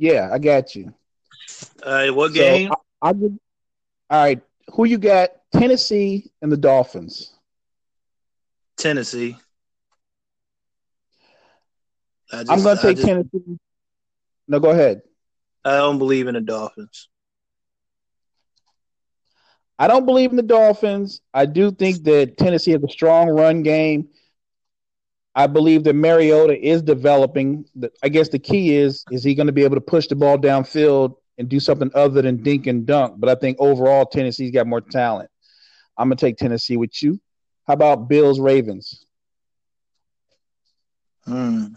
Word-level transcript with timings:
Yeah, 0.00 0.30
I 0.32 0.38
got 0.38 0.74
you. 0.74 0.94
All 1.84 1.92
right, 1.92 2.10
what 2.10 2.32
game? 2.32 2.72
I, 3.02 3.10
I 3.10 3.12
all 3.12 3.38
right, 4.10 4.40
who 4.72 4.86
you 4.86 4.96
got? 4.96 5.28
Tennessee 5.52 6.32
and 6.40 6.50
the 6.50 6.56
Dolphins. 6.56 7.34
Tennessee. 8.78 9.36
I 12.32 12.40
am 12.40 12.62
going 12.62 12.76
to 12.78 12.82
take 12.82 12.96
just, 12.96 13.06
Tennessee. 13.06 13.58
No, 14.48 14.58
go 14.58 14.70
ahead. 14.70 15.02
I 15.66 15.76
don't 15.76 15.98
believe 15.98 16.28
in 16.28 16.34
the 16.34 16.40
Dolphins. 16.40 17.08
I 19.78 19.86
don't 19.86 20.06
believe 20.06 20.30
in 20.30 20.36
the 20.36 20.42
Dolphins. 20.42 21.20
I 21.34 21.44
do 21.44 21.72
think 21.72 22.04
that 22.04 22.38
Tennessee 22.38 22.70
has 22.70 22.82
a 22.82 22.88
strong 22.88 23.28
run 23.28 23.62
game. 23.62 24.08
I 25.40 25.46
believe 25.46 25.84
that 25.84 25.94
Mariota 25.94 26.60
is 26.60 26.82
developing. 26.82 27.64
I 28.02 28.10
guess 28.10 28.28
the 28.28 28.38
key 28.38 28.76
is 28.76 29.06
is 29.10 29.24
he 29.24 29.34
going 29.34 29.46
to 29.46 29.54
be 29.54 29.64
able 29.64 29.76
to 29.76 29.80
push 29.80 30.06
the 30.06 30.14
ball 30.14 30.36
downfield 30.36 31.14
and 31.38 31.48
do 31.48 31.58
something 31.58 31.90
other 31.94 32.20
than 32.20 32.42
dink 32.42 32.66
and 32.66 32.84
dunk? 32.84 33.14
But 33.18 33.30
I 33.30 33.34
think 33.36 33.56
overall 33.58 34.04
Tennessee's 34.04 34.50
got 34.50 34.66
more 34.66 34.82
talent. 34.82 35.30
I'm 35.96 36.08
gonna 36.08 36.16
take 36.16 36.36
Tennessee 36.36 36.76
with 36.76 37.02
you. 37.02 37.18
How 37.66 37.72
about 37.72 38.06
Bills 38.06 38.38
Ravens? 38.38 39.06
Hmm. 41.24 41.68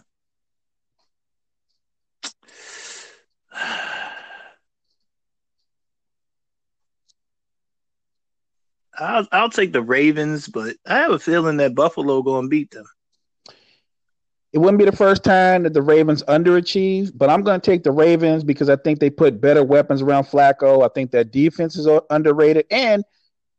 I'll 8.99 9.25
I'll 9.31 9.49
take 9.49 9.71
the 9.71 9.81
Ravens, 9.81 10.49
but 10.49 10.75
I 10.85 10.97
have 10.97 11.11
a 11.11 11.19
feeling 11.19 11.55
that 11.57 11.75
Buffalo 11.75 12.21
going 12.21 12.45
to 12.45 12.49
beat 12.49 12.71
them. 12.71 12.85
It 14.53 14.59
wouldn't 14.59 14.77
be 14.77 14.85
the 14.85 14.95
first 14.95 15.23
time 15.23 15.63
that 15.63 15.73
the 15.73 15.81
Ravens 15.81 16.21
underachieve, 16.23 17.11
but 17.15 17.27
I'm 17.27 17.41
going 17.41 17.59
to 17.59 17.65
take 17.71 17.83
the 17.83 17.91
Ravens 17.91 18.43
because 18.43 18.69
I 18.69 18.75
think 18.75 18.99
they 18.99 19.09
put 19.09 19.41
better 19.41 19.63
weapons 19.63 20.03
around 20.03 20.25
Flacco. 20.25 20.85
I 20.85 20.89
think 20.93 21.09
that 21.11 21.31
defense 21.31 21.75
is 21.75 21.87
underrated, 22.11 22.67
and 22.69 23.03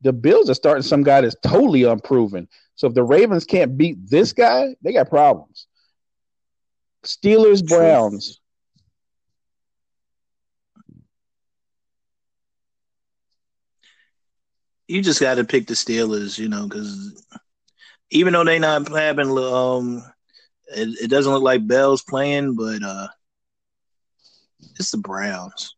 the 0.02 0.12
Bills 0.12 0.48
are 0.48 0.54
starting 0.54 0.84
some 0.84 1.02
guy 1.02 1.20
that's 1.20 1.34
totally 1.42 1.82
unproven. 1.82 2.48
So 2.76 2.86
if 2.86 2.94
the 2.94 3.02
Ravens 3.02 3.44
can't 3.44 3.76
beat 3.76 4.08
this 4.08 4.32
guy, 4.32 4.76
they 4.82 4.92
got 4.92 5.10
problems. 5.10 5.66
Steelers, 7.04 7.66
Browns. 7.66 8.40
You 14.86 15.02
just 15.02 15.20
got 15.20 15.36
to 15.36 15.44
pick 15.44 15.66
the 15.66 15.74
Steelers, 15.74 16.38
you 16.38 16.48
know, 16.48 16.68
because 16.68 17.26
even 18.10 18.32
though 18.32 18.44
they 18.44 18.60
not 18.60 18.88
having 18.88 19.36
um 19.36 20.04
it, 20.68 21.04
it 21.04 21.08
doesn't 21.08 21.32
look 21.32 21.42
like 21.42 21.66
Bell's 21.66 22.02
playing, 22.02 22.54
but 22.54 22.82
uh, 22.82 23.08
it's 24.78 24.90
the 24.90 24.98
Browns. 24.98 25.74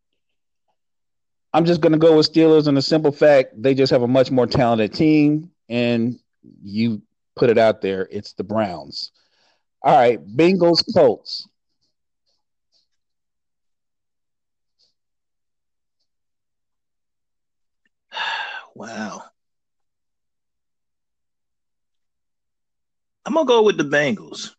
I'm 1.53 1.65
just 1.65 1.81
going 1.81 1.93
to 1.93 1.99
go 1.99 2.17
with 2.17 2.33
Steelers 2.33 2.69
on 2.69 2.75
the 2.75 2.83
simple 2.83 3.13
fact 3.13 3.61
they 3.61 3.75
just 3.75 3.91
have 3.93 4.03
a 4.03 4.09
much 4.09 4.31
more 4.31 4.47
talented 4.47 4.93
team, 4.93 5.51
and 5.69 6.19
you 6.63 7.03
put 7.35 7.51
it 7.51 7.59
out 7.59 7.81
there, 7.81 8.09
it's 8.11 8.33
the 8.35 8.45
Browns. 8.45 9.13
All 9.83 9.97
right, 9.97 10.25
Bengals 10.27 10.85
Colts. 10.95 11.49
wow. 18.75 19.23
I'm 23.25 23.35
gonna 23.35 23.47
go 23.47 23.63
with 23.63 23.77
the 23.77 23.85
Bengals. 23.85 24.55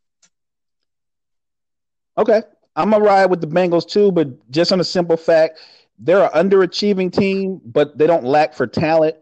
Okay. 2.18 2.42
I'm 2.76 2.92
gonna 2.92 3.04
ride 3.04 3.28
with 3.28 3.42
the 3.42 3.48
Bengals 3.48 3.88
too, 3.88 4.12
but 4.12 4.52
just 4.52 4.72
on 4.72 4.80
a 4.80 4.84
simple 4.84 5.18
fact, 5.18 5.60
they're 6.00 6.24
an 6.24 6.50
underachieving 6.50 7.12
team, 7.12 7.59
but 7.66 7.98
they 7.98 8.06
don't 8.06 8.24
lack 8.24 8.54
for 8.54 8.68
talent. 8.68 9.16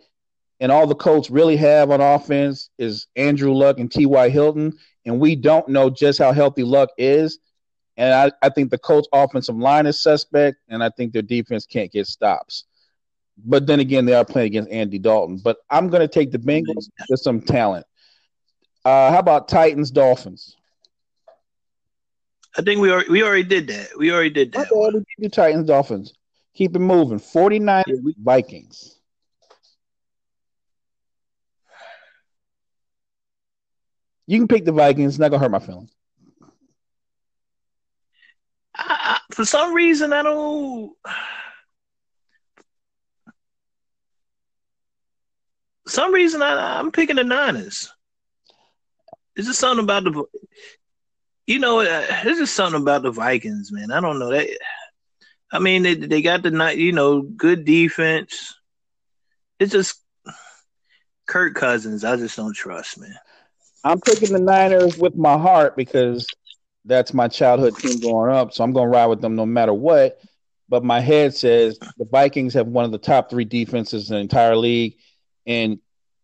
And 0.59 0.71
all 0.71 0.87
the 0.87 0.95
Colts 0.95 1.29
really 1.29 1.57
have 1.57 1.91
on 1.91 2.01
offense 2.01 2.69
is 2.77 3.07
Andrew 3.15 3.53
Luck 3.53 3.79
and 3.79 3.91
T.Y. 3.91 4.29
Hilton. 4.29 4.77
And 5.05 5.19
we 5.19 5.35
don't 5.35 5.67
know 5.67 5.89
just 5.89 6.17
how 6.17 6.31
healthy 6.31 6.63
Luck 6.63 6.89
is. 6.97 7.39
And 7.97 8.13
I, 8.13 8.31
I 8.45 8.49
think 8.49 8.71
the 8.71 8.77
Colts 8.77 9.07
offensive 9.13 9.55
line 9.55 9.85
is 9.85 10.01
suspect, 10.01 10.57
and 10.67 10.83
I 10.83 10.89
think 10.89 11.13
their 11.13 11.21
defense 11.21 11.65
can't 11.65 11.91
get 11.91 12.07
stops. 12.07 12.65
But 13.37 13.67
then 13.67 13.79
again, 13.79 14.05
they 14.05 14.13
are 14.13 14.25
playing 14.25 14.47
against 14.47 14.71
Andy 14.71 14.99
Dalton. 14.99 15.37
But 15.37 15.57
I'm 15.69 15.89
to 15.89 16.07
take 16.07 16.31
the 16.31 16.39
Bengals 16.39 16.89
with 17.09 17.19
some 17.19 17.41
talent. 17.41 17.85
Uh, 18.83 19.11
how 19.11 19.19
about 19.19 19.47
Titans 19.47 19.91
Dolphins? 19.91 20.54
I 22.57 22.61
think 22.61 22.79
we 22.79 22.91
already, 22.91 23.09
we 23.09 23.23
already 23.23 23.43
did 23.43 23.67
that. 23.67 23.89
We 23.97 24.11
already 24.11 24.29
did 24.29 24.53
that. 24.53 24.71
Okay, 24.71 24.97
we 24.97 24.99
did 24.99 25.05
the 25.19 25.29
Titans, 25.29 25.67
Dolphins. 25.67 26.13
Keep 26.53 26.75
it 26.75 26.79
moving. 26.79 27.19
49 27.19 27.83
yeah, 27.85 27.95
we, 28.01 28.15
Vikings. 28.17 28.97
You 34.27 34.39
can 34.39 34.47
pick 34.47 34.65
the 34.65 34.71
Vikings. 34.71 35.13
It's 35.13 35.19
not 35.19 35.31
gonna 35.31 35.43
hurt 35.43 35.51
my 35.51 35.59
feelings. 35.59 35.91
I, 38.73 39.19
I, 39.19 39.33
for 39.33 39.45
some 39.45 39.73
reason, 39.73 40.13
I 40.13 40.23
don't. 40.23 40.93
Some 45.87 46.13
reason 46.13 46.41
I, 46.41 46.79
I'm 46.79 46.91
picking 46.91 47.17
the 47.17 47.23
Niners. 47.23 47.91
Is 49.35 49.45
this 49.45 49.59
something 49.59 49.83
about 49.83 50.05
the 50.05 50.25
you 51.47 51.59
know, 51.59 51.81
uh, 51.81 52.23
there's 52.23 52.39
just 52.39 52.55
something 52.55 52.81
about 52.81 53.03
the 53.03 53.11
Vikings, 53.11 53.71
man. 53.71 53.91
I 53.91 54.01
don't 54.01 54.19
know 54.19 54.31
that. 54.31 54.47
I 55.51 55.59
mean, 55.59 55.83
they 55.83 55.95
they 55.95 56.21
got 56.21 56.43
the 56.43 56.51
night, 56.51 56.77
you 56.77 56.91
know, 56.91 57.21
good 57.21 57.65
defense. 57.65 58.55
It's 59.59 59.71
just 59.71 60.01
Kirk 61.27 61.55
Cousins. 61.55 62.03
I 62.03 62.15
just 62.17 62.35
don't 62.35 62.55
trust, 62.55 62.99
man. 62.99 63.15
I'm 63.83 64.01
picking 64.01 64.33
the 64.33 64.39
Niners 64.39 64.97
with 64.97 65.15
my 65.15 65.37
heart 65.37 65.75
because 65.75 66.27
that's 66.85 67.13
my 67.13 67.27
childhood 67.27 67.77
team 67.77 67.99
growing 67.99 68.31
up. 68.31 68.53
So 68.53 68.63
I'm 68.63 68.73
going 68.73 68.87
to 68.87 68.97
ride 68.97 69.05
with 69.07 69.21
them 69.21 69.35
no 69.35 69.45
matter 69.45 69.73
what. 69.73 70.19
But 70.67 70.83
my 70.83 70.99
head 70.99 71.35
says 71.35 71.77
the 71.97 72.05
Vikings 72.05 72.55
have 72.55 72.67
one 72.67 72.85
of 72.85 72.91
the 72.91 72.97
top 72.97 73.29
three 73.29 73.45
defenses 73.45 74.09
in 74.09 74.15
the 74.15 74.21
entire 74.21 74.55
league, 74.55 74.95
and 75.45 75.79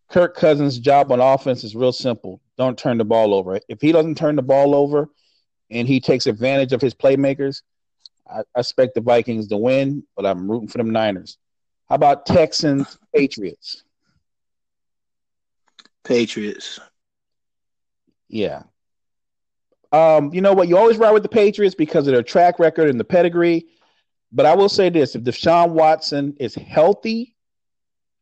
Kirk 0.09 0.35
Cousins' 0.35 0.79
job 0.79 1.11
on 1.11 1.19
offense 1.19 1.63
is 1.63 1.75
real 1.75 1.93
simple. 1.93 2.41
Don't 2.61 2.77
turn 2.77 2.99
the 2.99 3.05
ball 3.05 3.33
over. 3.33 3.59
If 3.67 3.81
he 3.81 3.91
doesn't 3.91 4.19
turn 4.19 4.35
the 4.35 4.43
ball 4.43 4.75
over 4.75 5.09
and 5.71 5.87
he 5.87 5.99
takes 5.99 6.27
advantage 6.27 6.73
of 6.73 6.79
his 6.79 6.93
playmakers, 6.93 7.63
I, 8.31 8.41
I 8.55 8.59
expect 8.59 8.93
the 8.93 9.01
Vikings 9.01 9.47
to 9.47 9.57
win, 9.57 10.03
but 10.15 10.27
I'm 10.27 10.49
rooting 10.49 10.67
for 10.67 10.77
them 10.77 10.91
Niners. 10.91 11.39
How 11.89 11.95
about 11.95 12.27
Texans, 12.27 12.99
Patriots? 13.15 13.83
Patriots. 16.03 16.79
Yeah. 18.29 18.61
Um, 19.91 20.31
you 20.31 20.41
know 20.41 20.53
what? 20.53 20.67
You 20.67 20.77
always 20.77 20.97
ride 20.97 21.13
with 21.13 21.23
the 21.23 21.29
Patriots 21.29 21.73
because 21.73 22.05
of 22.05 22.13
their 22.13 22.21
track 22.21 22.59
record 22.59 22.91
and 22.91 22.99
the 22.99 23.03
pedigree. 23.03 23.65
But 24.31 24.45
I 24.45 24.53
will 24.53 24.69
say 24.69 24.89
this 24.89 25.15
if 25.15 25.23
Deshaun 25.23 25.71
Watson 25.71 26.37
is 26.39 26.53
healthy 26.53 27.35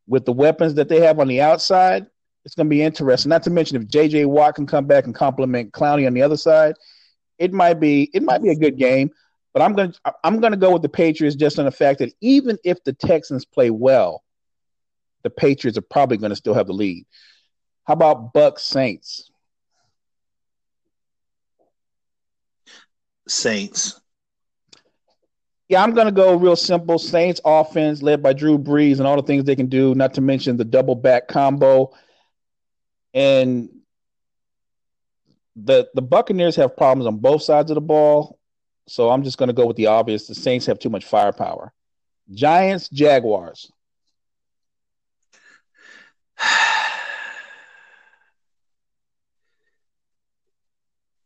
with 0.08 0.24
the 0.24 0.32
weapons 0.32 0.76
that 0.76 0.88
they 0.88 1.02
have 1.02 1.20
on 1.20 1.28
the 1.28 1.42
outside, 1.42 2.08
it's 2.50 2.56
going 2.56 2.66
to 2.66 2.70
be 2.70 2.82
interesting. 2.82 3.30
Not 3.30 3.44
to 3.44 3.52
mention 3.52 3.78
if 3.78 3.88
J.J. 3.88 4.26
Watt 4.26 4.56
can 4.56 4.66
come 4.66 4.88
back 4.88 5.06
and 5.06 5.14
complement 5.14 5.72
Clowney 5.72 6.08
on 6.08 6.16
the 6.16 6.24
other 6.24 6.36
side, 6.36 6.74
it 7.38 7.54
might 7.54 7.76
be 7.76 8.10
it 8.12 8.24
might 8.24 8.42
be 8.42 8.50
a 8.50 8.56
good 8.56 8.76
game. 8.76 9.12
But 9.54 9.62
I'm 9.62 9.74
going 9.74 9.92
to 9.92 10.14
I'm 10.24 10.40
going 10.40 10.54
to 10.54 10.58
go 10.58 10.74
with 10.74 10.82
the 10.82 10.90
Patriots 10.90 11.36
just 11.36 11.60
on 11.60 11.66
the 11.66 11.72
fact 11.72 12.00
that 12.00 12.12
even 12.22 12.58
if 12.64 12.84
the 12.84 12.94
Texans 12.94 13.46
play 13.46 13.70
well, 13.70 14.24
the 15.22 15.30
Patriots 15.30 15.78
are 15.78 15.84
probably 15.84 16.18
going 16.18 16.32
to 16.32 16.36
still 16.36 16.56
have 16.56 16.66
the 16.66 16.74
lead. 16.74 17.06
How 17.84 17.94
about 17.94 18.34
Bucs 18.34 18.62
Saints? 18.62 19.30
Saints. 23.28 24.02
Yeah, 25.68 25.84
I'm 25.84 25.94
going 25.94 26.08
to 26.08 26.12
go 26.12 26.36
real 26.36 26.56
simple. 26.56 26.98
Saints 26.98 27.40
offense 27.46 28.02
led 28.02 28.24
by 28.24 28.34
Drew 28.34 28.58
Brees 28.58 28.98
and 28.98 29.06
all 29.06 29.18
the 29.18 29.22
things 29.22 29.44
they 29.44 29.56
can 29.56 29.68
do, 29.68 29.94
not 29.94 30.16
to 30.16 30.22
mention 30.22 30.58
the 30.58 30.66
double 30.66 30.96
back 30.96 31.28
combo. 31.28 31.94
And 33.14 33.70
the 35.56 35.90
the 35.94 36.02
Buccaneers 36.02 36.56
have 36.56 36.78
problems 36.78 37.08
on 37.08 37.18
both 37.18 37.42
sides 37.42 37.72
of 37.72 37.76
the 37.76 37.82
ball. 37.82 38.38
So 38.88 39.10
I'm 39.10 39.24
just 39.24 39.38
going 39.38 39.48
to 39.48 39.54
go 39.54 39.66
with 39.66 39.78
the 39.78 39.88
obvious. 39.88 40.28
The 40.28 40.36
Saints 40.36 40.66
have 40.66 40.80
too 40.80 40.90
much 40.90 41.06
firepower. 41.06 41.72
Giants, 42.32 42.90
Jaguars. 42.90 43.72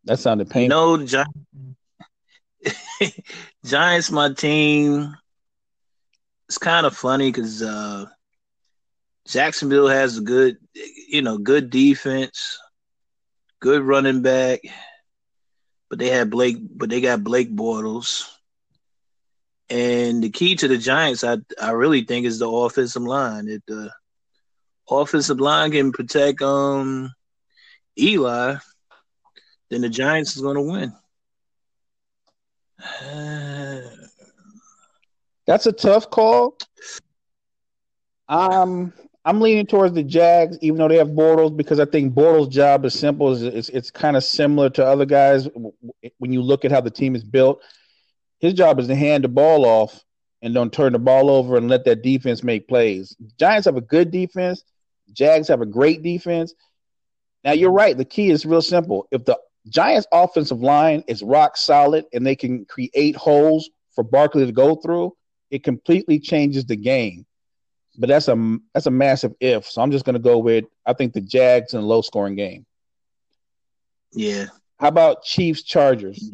That 0.05 0.19
sounded 0.19 0.49
painful. 0.49 0.97
No, 0.97 1.05
Giants. 1.05 1.31
Giants, 3.65 4.11
my 4.11 4.33
team. 4.33 5.15
It's 6.49 6.57
kind 6.57 6.85
of 6.85 6.93
funny 6.93 7.31
because 7.31 7.61
uh, 7.61 8.07
Jacksonville 9.27 9.87
has 9.87 10.17
a 10.17 10.21
good, 10.21 10.57
you 11.07 11.21
know, 11.21 11.37
good 11.37 11.69
defense, 11.69 12.59
good 13.61 13.81
running 13.83 14.21
back, 14.21 14.59
but 15.89 15.99
they 15.99 16.09
had 16.09 16.29
Blake, 16.29 16.57
but 16.59 16.89
they 16.89 17.01
got 17.01 17.23
Blake 17.23 17.55
Bortles. 17.55 18.29
And 19.69 20.21
the 20.23 20.29
key 20.29 20.55
to 20.55 20.67
the 20.67 20.77
Giants, 20.77 21.23
I 21.23 21.37
I 21.61 21.71
really 21.71 22.03
think, 22.03 22.25
is 22.25 22.39
the 22.39 22.49
offensive 22.49 23.03
line. 23.03 23.47
If 23.47 23.61
the 23.65 23.91
offensive 24.89 25.39
line 25.39 25.71
can 25.71 25.91
protect 25.93 26.41
um 26.41 27.13
Eli, 27.97 28.55
then 29.69 29.81
the 29.81 29.89
Giants 29.89 30.35
is 30.35 30.41
going 30.41 30.57
to 30.57 30.61
win. 30.61 30.93
That's 35.45 35.65
a 35.65 35.71
tough 35.71 36.09
call. 36.09 36.57
Um, 38.29 38.93
I'm 39.25 39.39
leaning 39.39 39.65
towards 39.65 39.93
the 39.93 40.03
Jags, 40.03 40.57
even 40.61 40.77
though 40.77 40.89
they 40.89 40.97
have 40.97 41.09
Bortles, 41.09 41.55
because 41.55 41.79
I 41.79 41.85
think 41.85 42.13
Bortles' 42.13 42.49
job 42.49 42.83
is 42.83 42.93
simple. 42.93 43.31
It's, 43.31 43.41
it's, 43.41 43.69
it's 43.69 43.91
kind 43.91 44.17
of 44.17 44.23
similar 44.23 44.69
to 44.71 44.85
other 44.85 45.05
guys 45.05 45.47
when 46.17 46.33
you 46.33 46.41
look 46.41 46.65
at 46.65 46.71
how 46.71 46.81
the 46.81 46.91
team 46.91 47.15
is 47.15 47.23
built. 47.23 47.61
His 48.39 48.53
job 48.53 48.79
is 48.79 48.87
to 48.87 48.95
hand 48.95 49.23
the 49.23 49.29
ball 49.29 49.65
off 49.65 50.03
and 50.41 50.53
don't 50.53 50.73
turn 50.73 50.91
the 50.91 50.99
ball 50.99 51.29
over 51.29 51.55
and 51.55 51.69
let 51.69 51.85
that 51.85 52.03
defense 52.03 52.43
make 52.43 52.67
plays. 52.67 53.15
Giants 53.39 53.65
have 53.65 53.77
a 53.77 53.81
good 53.81 54.11
defense. 54.11 54.65
Jags 55.13 55.47
have 55.47 55.61
a 55.61 55.65
great 55.65 56.03
defense. 56.03 56.53
Now 57.45 57.53
you're 57.53 57.71
right. 57.71 57.97
The 57.97 58.03
key 58.03 58.29
is 58.29 58.45
real 58.45 58.61
simple. 58.61 59.07
If 59.11 59.23
the 59.23 59.39
Giants' 59.69 60.07
offensive 60.11 60.59
line 60.59 61.05
is 61.07 61.23
rock 61.23 61.55
solid 61.55 62.05
and 62.11 62.27
they 62.27 62.35
can 62.35 62.65
create 62.65 63.15
holes 63.15 63.69
for 63.95 64.03
Barkley 64.03 64.45
to 64.45 64.51
go 64.51 64.75
through, 64.75 65.15
it 65.49 65.63
completely 65.63 66.19
changes 66.19 66.65
the 66.65 66.75
game 66.75 67.25
but 67.97 68.09
that's 68.09 68.27
a 68.27 68.57
that's 68.73 68.85
a 68.85 68.91
massive 68.91 69.33
if. 69.39 69.65
So 69.65 69.81
I'm 69.81 69.91
just 69.91 70.05
going 70.05 70.13
to 70.13 70.19
go 70.19 70.37
with 70.37 70.65
I 70.85 70.93
think 70.93 71.13
the 71.13 71.21
Jags 71.21 71.73
in 71.73 71.79
a 71.79 71.85
low 71.85 72.01
scoring 72.01 72.35
game. 72.35 72.65
Yeah. 74.11 74.45
How 74.79 74.87
about 74.89 75.23
Chiefs 75.23 75.63
Chargers? 75.63 76.31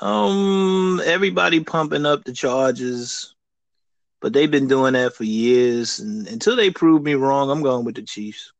Um, 0.00 1.00
everybody 1.04 1.62
pumping 1.62 2.06
up 2.06 2.24
the 2.24 2.32
Chargers, 2.32 3.34
but 4.20 4.32
they've 4.32 4.50
been 4.50 4.66
doing 4.66 4.94
that 4.94 5.14
for 5.14 5.24
years, 5.24 5.98
and 5.98 6.26
until 6.26 6.56
they 6.56 6.70
prove 6.70 7.02
me 7.02 7.14
wrong, 7.14 7.50
I'm 7.50 7.62
going 7.62 7.84
with 7.84 7.96
the 7.96 8.02
Chiefs. 8.02 8.52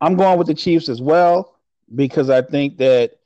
I'm 0.00 0.16
going 0.16 0.38
with 0.38 0.46
the 0.46 0.54
Chiefs 0.54 0.88
as 0.88 1.02
well 1.02 1.58
because 1.94 2.30
I 2.30 2.40
think 2.40 2.78
that 2.78 3.18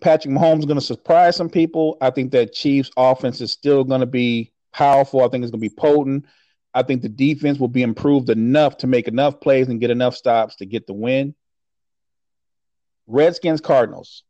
Patrick 0.00 0.34
Mahomes 0.34 0.60
is 0.60 0.66
going 0.66 0.78
to 0.78 0.84
surprise 0.84 1.36
some 1.36 1.50
people. 1.50 1.96
I 2.00 2.10
think 2.10 2.32
that 2.32 2.52
Chiefs 2.52 2.90
offense 2.96 3.40
is 3.40 3.52
still 3.52 3.84
going 3.84 4.00
to 4.00 4.06
be 4.06 4.52
powerful. 4.72 5.24
I 5.24 5.28
think 5.28 5.42
it's 5.42 5.50
going 5.50 5.60
to 5.62 5.68
be 5.68 5.74
potent. 5.74 6.26
I 6.74 6.82
think 6.82 7.02
the 7.02 7.08
defense 7.08 7.58
will 7.58 7.68
be 7.68 7.82
improved 7.82 8.30
enough 8.30 8.76
to 8.78 8.86
make 8.86 9.08
enough 9.08 9.40
plays 9.40 9.68
and 9.68 9.80
get 9.80 9.90
enough 9.90 10.14
stops 10.14 10.56
to 10.56 10.66
get 10.66 10.86
the 10.86 10.92
win. 10.92 11.34
Redskins 13.06 13.60
Cardinals. 13.60 14.22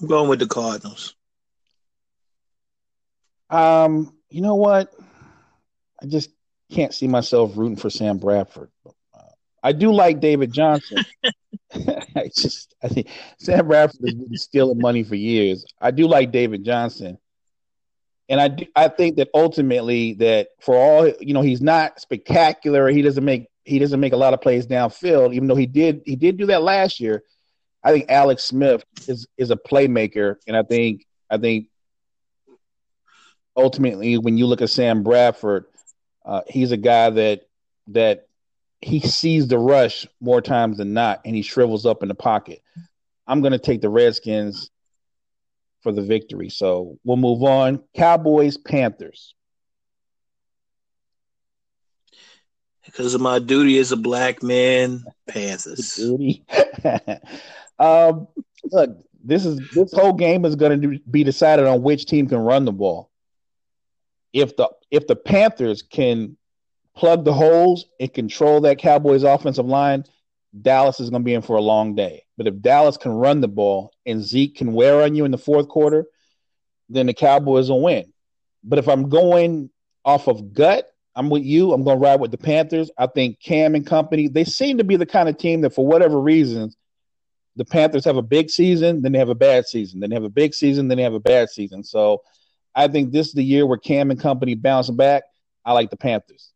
I'm 0.00 0.08
going 0.08 0.30
with 0.30 0.38
the 0.38 0.46
Cardinals. 0.46 1.14
Um, 3.50 4.14
you 4.30 4.40
know 4.40 4.54
what? 4.54 4.94
I 6.02 6.06
just 6.06 6.30
can't 6.70 6.94
see 6.94 7.08
myself 7.08 7.56
rooting 7.56 7.76
for 7.76 7.90
Sam 7.90 8.18
Bradford. 8.18 8.70
Uh, 8.86 9.20
I 9.62 9.72
do 9.72 9.92
like 9.92 10.20
David 10.20 10.52
Johnson. 10.52 11.04
I 12.16 12.30
just 12.34 12.74
I 12.82 12.88
think 12.88 13.08
Sam 13.38 13.66
Bradford 13.68 14.00
has 14.04 14.14
been 14.14 14.36
stealing 14.36 14.78
money 14.78 15.04
for 15.04 15.14
years. 15.14 15.64
I 15.80 15.90
do 15.90 16.06
like 16.08 16.32
David 16.32 16.64
Johnson. 16.64 17.18
And 18.28 18.40
I 18.40 18.48
do, 18.48 18.66
I 18.76 18.88
think 18.88 19.16
that 19.16 19.28
ultimately 19.34 20.14
that 20.14 20.48
for 20.60 20.76
all 20.76 21.12
you 21.20 21.34
know 21.34 21.42
he's 21.42 21.60
not 21.60 22.00
spectacular. 22.00 22.88
He 22.88 23.02
doesn't 23.02 23.24
make 23.24 23.46
he 23.64 23.78
doesn't 23.78 24.00
make 24.00 24.12
a 24.12 24.16
lot 24.16 24.34
of 24.34 24.40
plays 24.40 24.66
downfield, 24.66 25.34
even 25.34 25.48
though 25.48 25.56
he 25.56 25.66
did 25.66 26.02
he 26.06 26.16
did 26.16 26.36
do 26.36 26.46
that 26.46 26.62
last 26.62 27.00
year. 27.00 27.22
I 27.82 27.92
think 27.92 28.06
Alex 28.10 28.44
Smith 28.44 28.84
is 29.06 29.26
is 29.36 29.50
a 29.50 29.56
playmaker, 29.56 30.36
and 30.46 30.56
I 30.56 30.62
think 30.62 31.04
I 31.28 31.38
think 31.38 31.68
ultimately 33.56 34.18
when 34.18 34.38
you 34.38 34.46
look 34.46 34.62
at 34.62 34.70
Sam 34.70 35.02
Bradford, 35.02 35.64
uh, 36.24 36.42
he's 36.48 36.72
a 36.72 36.76
guy 36.76 37.10
that 37.10 37.42
that 37.88 38.28
he 38.80 39.00
sees 39.00 39.48
the 39.48 39.58
rush 39.58 40.06
more 40.20 40.40
times 40.40 40.78
than 40.78 40.94
not, 40.94 41.20
and 41.24 41.34
he 41.34 41.42
shrivels 41.42 41.86
up 41.86 42.02
in 42.02 42.08
the 42.08 42.14
pocket. 42.14 42.62
I'm 43.26 43.40
going 43.40 43.52
to 43.52 43.58
take 43.58 43.80
the 43.80 43.90
Redskins 43.90 44.70
for 45.82 45.92
the 45.92 46.02
victory. 46.02 46.48
So 46.48 46.98
we'll 47.04 47.16
move 47.16 47.42
on. 47.42 47.82
Cowboys, 47.94 48.56
Panthers. 48.56 49.34
Because 52.84 53.14
of 53.14 53.20
my 53.20 53.38
duty 53.38 53.78
as 53.78 53.92
a 53.92 53.96
black 53.96 54.42
man, 54.42 55.04
Panthers. 55.28 55.94
duty. 55.96 56.44
um, 57.78 58.26
look, 58.64 58.96
this 59.22 59.44
is 59.44 59.60
this 59.74 59.92
whole 59.92 60.14
game 60.14 60.44
is 60.44 60.56
going 60.56 60.80
to 60.80 60.98
be 61.10 61.22
decided 61.22 61.66
on 61.66 61.82
which 61.82 62.06
team 62.06 62.26
can 62.26 62.38
run 62.38 62.64
the 62.64 62.72
ball 62.72 63.09
if 64.32 64.56
the 64.56 64.70
if 64.90 65.06
the 65.06 65.16
Panthers 65.16 65.82
can 65.82 66.36
plug 66.96 67.24
the 67.24 67.32
holes 67.32 67.86
and 67.98 68.12
control 68.12 68.60
that 68.62 68.78
Cowboys 68.78 69.22
offensive 69.22 69.66
line, 69.66 70.04
Dallas 70.60 71.00
is 71.00 71.10
going 71.10 71.22
to 71.22 71.24
be 71.24 71.34
in 71.34 71.42
for 71.42 71.56
a 71.56 71.62
long 71.62 71.94
day. 71.94 72.24
But 72.36 72.46
if 72.46 72.60
Dallas 72.60 72.96
can 72.96 73.12
run 73.12 73.40
the 73.40 73.48
ball 73.48 73.92
and 74.06 74.22
Zeke 74.22 74.56
can 74.56 74.72
wear 74.72 75.02
on 75.02 75.14
you 75.14 75.24
in 75.24 75.30
the 75.30 75.38
fourth 75.38 75.68
quarter, 75.68 76.06
then 76.88 77.06
the 77.06 77.14
Cowboys 77.14 77.70
will 77.70 77.82
win. 77.82 78.12
But 78.64 78.78
if 78.78 78.88
I'm 78.88 79.08
going 79.08 79.70
off 80.04 80.28
of 80.28 80.52
gut, 80.52 80.86
I'm 81.14 81.30
with 81.30 81.44
you. 81.44 81.72
I'm 81.72 81.84
going 81.84 81.98
to 81.98 82.04
ride 82.04 82.20
with 82.20 82.30
the 82.30 82.38
Panthers. 82.38 82.90
I 82.98 83.06
think 83.06 83.40
Cam 83.40 83.74
and 83.74 83.86
company, 83.86 84.28
they 84.28 84.44
seem 84.44 84.78
to 84.78 84.84
be 84.84 84.96
the 84.96 85.06
kind 85.06 85.28
of 85.28 85.36
team 85.38 85.60
that, 85.62 85.74
for 85.74 85.86
whatever 85.86 86.20
reasons, 86.20 86.76
the 87.56 87.64
Panthers 87.64 88.04
have 88.04 88.16
a 88.16 88.22
big 88.22 88.48
season, 88.48 89.02
then 89.02 89.12
they 89.12 89.18
have 89.18 89.28
a 89.28 89.34
bad 89.34 89.66
season. 89.66 90.00
Then 90.00 90.10
they 90.10 90.16
have 90.16 90.24
a 90.24 90.30
big 90.30 90.54
season, 90.54 90.88
then 90.88 90.96
they 90.96 91.04
have 91.04 91.14
a 91.14 91.20
bad 91.20 91.50
season. 91.50 91.82
So 91.82 92.22
I 92.74 92.88
think 92.88 93.12
this 93.12 93.28
is 93.28 93.32
the 93.34 93.42
year 93.42 93.66
where 93.66 93.78
Cam 93.78 94.10
and 94.10 94.20
company 94.20 94.54
bounce 94.54 94.90
back. 94.90 95.24
I 95.64 95.72
like 95.72 95.90
the 95.90 95.96
Panthers. 95.96 96.52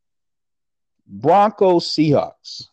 Broncos, 1.07 1.87
Seahawks. 1.89 2.65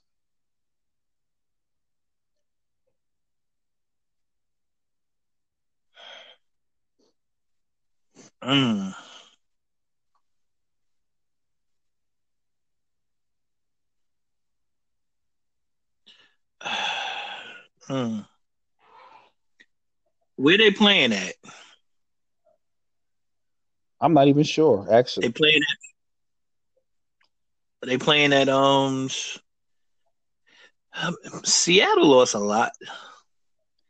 Mm. 8.43 8.95
mm. 17.89 18.25
Where 20.37 20.57
they 20.57 20.71
playing 20.71 21.13
at? 21.13 21.35
I'm 24.01 24.13
not 24.13 24.27
even 24.27 24.43
sure. 24.43 24.87
Actually, 24.91 25.27
they 25.27 25.33
playing 25.33 25.61
at. 25.61 25.77
They 27.87 27.97
playing 27.97 28.33
at 28.33 28.49
um, 28.49 29.09
um. 31.01 31.15
Seattle 31.43 32.07
lost 32.07 32.33
a 32.33 32.39
lot. 32.39 32.71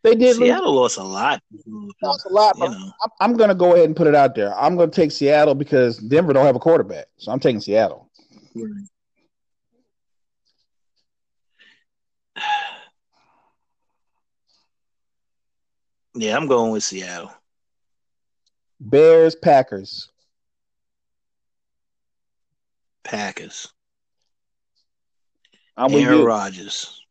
They 0.04 0.16
did. 0.16 0.36
Seattle 0.36 0.74
lose. 0.74 0.98
lost 0.98 1.00
a 1.00 1.04
lot. 1.04 1.42
Lost 2.04 2.26
a 2.26 2.34
lot. 2.34 2.56
I'm, 2.60 2.92
I'm 3.20 3.38
going 3.38 3.50
to 3.50 3.56
go 3.56 3.74
ahead 3.74 3.86
and 3.86 3.96
put 3.96 4.08
it 4.08 4.16
out 4.16 4.36
there. 4.36 4.54
I'm 4.56 4.76
going 4.76 4.90
to 4.90 4.96
take 4.96 5.12
Seattle 5.12 5.56
because 5.56 5.98
Denver 5.98 6.34
don't 6.34 6.46
have 6.46 6.56
a 6.56 6.60
quarterback, 6.60 7.06
so 7.18 7.32
I'm 7.32 7.40
taking 7.40 7.62
Seattle. 7.62 8.10
Yeah, 16.14 16.36
I'm 16.36 16.46
going 16.46 16.74
with 16.74 16.84
Seattle. 16.84 17.32
Bears, 18.82 19.36
Packers. 19.36 20.10
Packers. 23.04 23.72
I'm 25.78 25.94
Aaron 25.94 26.24
Rodgers. 26.24 27.06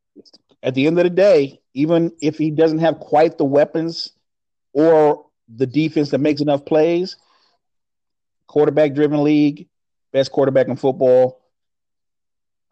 At 0.65 0.75
the 0.75 0.89
end 0.89 0.99
of 0.99 1.05
the 1.05 1.11
day, 1.11 1.61
even 1.73 2.13
if 2.21 2.37
he 2.37 2.51
doesn't 2.51 2.81
have 2.81 2.99
quite 2.99 3.39
the 3.39 3.45
weapons 3.45 4.13
or 4.73 5.27
the 5.49 5.67
defense 5.67 6.11
that 6.11 6.19
makes 6.19 6.41
enough 6.41 6.65
plays, 6.65 7.17
quarterback 8.49 8.93
driven 8.93 9.23
league, 9.23 9.69
best 10.13 10.33
quarterback 10.33 10.67
in 10.67 10.75
football. 10.75 11.41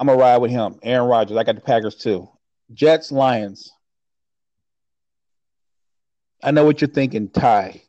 I'm 0.01 0.09
gonna 0.09 0.19
ride 0.19 0.39
with 0.39 0.51
him. 0.51 0.81
Aaron 0.83 1.09
Rodgers. 1.09 1.37
I 1.37 1.45
got 1.45 1.55
the 1.55 1.61
Packers 1.61 1.95
too. 1.95 2.29
Jets, 2.75 3.13
Lions. 3.13 3.73
I 6.43 6.51
know 6.51 6.65
what 6.65 6.81
you're 6.81 6.89
thinking, 6.89 7.29
Ty. 7.29 7.83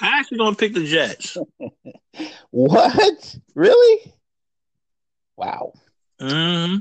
I 0.00 0.18
actually 0.18 0.38
gonna 0.38 0.56
pick 0.56 0.74
the 0.74 0.84
Jets. 0.84 1.36
what? 2.50 3.36
Really? 3.54 4.12
Wow. 5.36 5.72
Mm-hmm. 6.20 6.78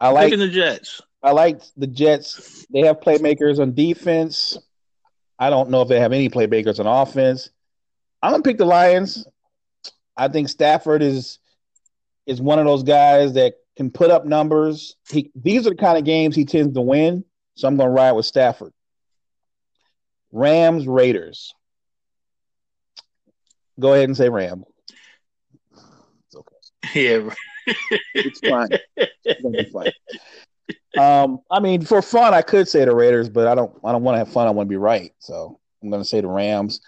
I 0.00 0.08
like 0.08 0.26
picking 0.26 0.40
the 0.40 0.48
Jets. 0.48 1.00
I 1.22 1.32
like 1.32 1.60
the 1.76 1.86
Jets. 1.86 2.66
They 2.72 2.80
have 2.80 3.00
playmakers 3.00 3.60
on 3.60 3.74
defense. 3.74 4.58
I 5.38 5.50
don't 5.50 5.70
know 5.70 5.82
if 5.82 5.88
they 5.88 6.00
have 6.00 6.12
any 6.12 6.28
playmakers 6.28 6.80
on 6.80 6.86
offense. 6.86 7.50
I'm 8.22 8.32
gonna 8.32 8.42
pick 8.42 8.58
the 8.58 8.64
Lions. 8.64 9.26
I 10.16 10.28
think 10.28 10.48
Stafford 10.48 11.02
is 11.02 11.38
is 12.26 12.40
one 12.40 12.58
of 12.58 12.66
those 12.66 12.82
guys 12.82 13.34
that 13.34 13.54
can 13.76 13.90
put 13.90 14.10
up 14.10 14.24
numbers. 14.24 14.96
He 15.08 15.30
these 15.34 15.66
are 15.66 15.70
the 15.70 15.76
kind 15.76 15.98
of 15.98 16.04
games 16.04 16.36
he 16.36 16.44
tends 16.44 16.74
to 16.74 16.80
win. 16.80 17.24
So 17.56 17.68
I'm 17.68 17.76
gonna 17.76 17.90
ride 17.90 18.12
with 18.12 18.26
Stafford. 18.26 18.72
Rams 20.30 20.86
Raiders. 20.86 21.54
Go 23.82 23.94
ahead 23.94 24.08
and 24.08 24.16
say 24.16 24.28
Ram. 24.28 24.64
It's 26.26 26.36
okay. 26.36 26.56
Yeah. 26.94 27.34
it's 28.14 28.40
fine. 28.40 28.68
It's 28.96 29.42
gonna 29.42 29.62
be 29.62 29.70
fine. 29.70 29.92
Um, 30.96 31.40
I 31.50 31.60
mean, 31.60 31.84
for 31.84 32.00
fun, 32.02 32.32
I 32.34 32.42
could 32.42 32.68
say 32.68 32.84
the 32.84 32.94
Raiders, 32.94 33.28
but 33.28 33.46
I 33.46 33.54
don't. 33.54 33.72
I 33.84 33.92
don't 33.92 34.02
want 34.02 34.14
to 34.14 34.18
have 34.18 34.32
fun. 34.32 34.46
I 34.46 34.50
want 34.50 34.68
to 34.68 34.70
be 34.70 34.76
right. 34.76 35.12
So 35.18 35.58
I'm 35.82 35.90
going 35.90 36.02
to 36.02 36.08
say 36.08 36.20
the 36.20 36.28
Rams. 36.28 36.80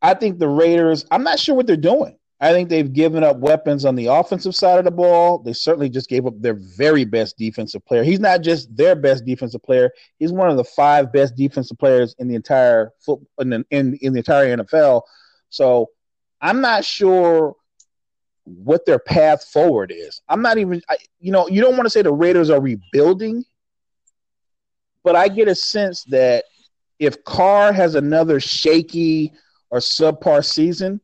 I 0.00 0.14
think 0.14 0.38
the 0.38 0.48
Raiders. 0.48 1.06
I'm 1.10 1.24
not 1.24 1.38
sure 1.38 1.54
what 1.54 1.66
they're 1.66 1.76
doing. 1.76 2.16
I 2.42 2.52
think 2.52 2.70
they've 2.70 2.90
given 2.90 3.22
up 3.22 3.36
weapons 3.38 3.84
on 3.84 3.96
the 3.96 4.06
offensive 4.06 4.54
side 4.54 4.78
of 4.78 4.86
the 4.86 4.90
ball. 4.90 5.40
They 5.40 5.52
certainly 5.52 5.90
just 5.90 6.08
gave 6.08 6.24
up 6.24 6.40
their 6.40 6.54
very 6.54 7.04
best 7.04 7.36
defensive 7.36 7.84
player. 7.84 8.02
He's 8.02 8.20
not 8.20 8.40
just 8.40 8.74
their 8.74 8.94
best 8.94 9.26
defensive 9.26 9.62
player. 9.62 9.90
He's 10.18 10.32
one 10.32 10.48
of 10.48 10.56
the 10.56 10.64
five 10.64 11.12
best 11.12 11.36
defensive 11.36 11.78
players 11.78 12.14
in 12.18 12.28
the 12.28 12.34
entire 12.34 12.92
foot 12.98 13.20
in 13.40 13.50
the, 13.50 13.64
in, 13.70 13.98
in 14.00 14.14
the 14.14 14.20
entire 14.20 14.56
NFL. 14.56 15.02
So 15.50 15.90
I'm 16.40 16.60
not 16.60 16.84
sure 16.84 17.54
what 18.44 18.86
their 18.86 18.98
path 18.98 19.44
forward 19.44 19.92
is. 19.94 20.22
I'm 20.28 20.42
not 20.42 20.58
even, 20.58 20.82
I, 20.88 20.96
you 21.18 21.32
know, 21.32 21.48
you 21.48 21.60
don't 21.60 21.76
want 21.76 21.84
to 21.86 21.90
say 21.90 22.02
the 22.02 22.12
Raiders 22.12 22.50
are 22.50 22.60
rebuilding, 22.60 23.44
but 25.04 25.16
I 25.16 25.28
get 25.28 25.48
a 25.48 25.54
sense 25.54 26.04
that 26.04 26.44
if 26.98 27.24
Carr 27.24 27.72
has 27.72 27.94
another 27.94 28.40
shaky 28.40 29.32
or 29.70 29.78
subpar 29.78 30.44
season, 30.44 31.00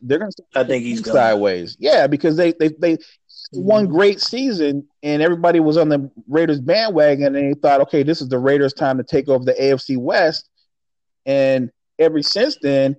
they're 0.00 0.18
going 0.18 0.30
to. 0.30 0.42
I 0.54 0.64
think 0.64 0.84
he's 0.84 1.04
sideways. 1.04 1.76
Yeah, 1.80 2.06
because 2.06 2.36
they 2.36 2.52
they 2.52 2.68
they 2.68 2.96
mm-hmm. 2.96 3.60
one 3.60 3.86
great 3.86 4.20
season 4.20 4.86
and 5.02 5.22
everybody 5.22 5.58
was 5.60 5.76
on 5.76 5.88
the 5.88 6.10
Raiders 6.28 6.60
bandwagon 6.60 7.34
and 7.34 7.54
they 7.54 7.60
thought, 7.60 7.80
okay, 7.82 8.04
this 8.04 8.20
is 8.20 8.28
the 8.28 8.38
Raiders' 8.38 8.72
time 8.72 8.96
to 8.98 9.04
take 9.04 9.28
over 9.28 9.44
the 9.44 9.54
AFC 9.54 9.98
West, 9.98 10.48
and 11.26 11.70
ever 11.98 12.22
since 12.22 12.56
then, 12.62 12.96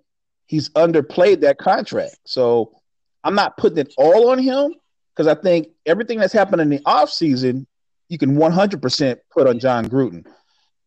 he's 0.49 0.69
underplayed 0.69 1.41
that 1.41 1.59
contract. 1.59 2.17
So 2.25 2.75
I'm 3.23 3.35
not 3.35 3.55
putting 3.55 3.77
it 3.77 3.93
all 3.97 4.31
on 4.31 4.39
him 4.39 4.73
because 5.15 5.27
I 5.27 5.39
think 5.39 5.67
everything 5.85 6.19
that's 6.19 6.33
happened 6.33 6.61
in 6.61 6.69
the 6.69 6.79
offseason, 6.79 7.67
you 8.09 8.17
can 8.17 8.35
100% 8.35 9.17
put 9.31 9.47
on 9.47 9.59
Jon 9.59 9.87
Gruden. 9.87 10.25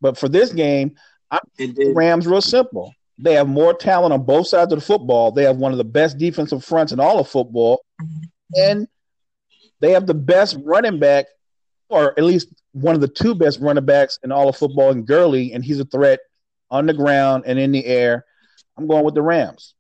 But 0.01 0.19
for 0.19 0.29
this 0.29 0.53
game, 0.53 0.97
I'm 1.31 1.41
the 1.57 1.93
Rams 1.95 2.27
real 2.27 2.41
simple. 2.43 2.93
They 3.19 3.35
have 3.35 3.49
more 3.49 3.73
talent 3.73 4.13
on 4.13 4.25
both 4.25 4.49
sides 4.49 4.73
of 4.73 4.81
the 4.81 4.85
football. 4.85 5.31
They 5.31 5.45
have 5.45 5.59
one 5.59 5.71
of 5.71 5.79
the 5.79 5.85
best 5.85 6.19
defensive 6.19 6.65
fronts 6.65 6.93
in 6.93 6.99
all 6.99 7.21
of 7.21 7.29
football. 7.29 7.85
And 8.57 8.89
they 9.79 9.93
have 9.93 10.07
the 10.07 10.15
best 10.15 10.57
running 10.65 10.99
back, 10.99 11.27
or 11.89 12.19
at 12.19 12.25
least 12.25 12.49
one 12.73 12.97
of 12.97 13.01
the 13.01 13.07
two 13.09 13.37
best 13.37 13.61
running 13.61 13.85
backs 13.85 14.19
in 14.25 14.33
all 14.33 14.49
of 14.49 14.57
football 14.57 14.91
in 14.91 15.05
Gurley, 15.05 15.53
and 15.53 15.65
he's 15.65 15.79
a 15.79 15.85
threat 15.85 16.19
on 16.69 16.87
the 16.87 16.95
ground 16.95 17.45
and 17.47 17.61
in 17.61 17.71
the 17.71 17.85
air. 17.87 18.25
I'm 18.83 18.89
going 18.89 19.05
with 19.05 19.15
the 19.15 19.23
Rams 19.23 19.75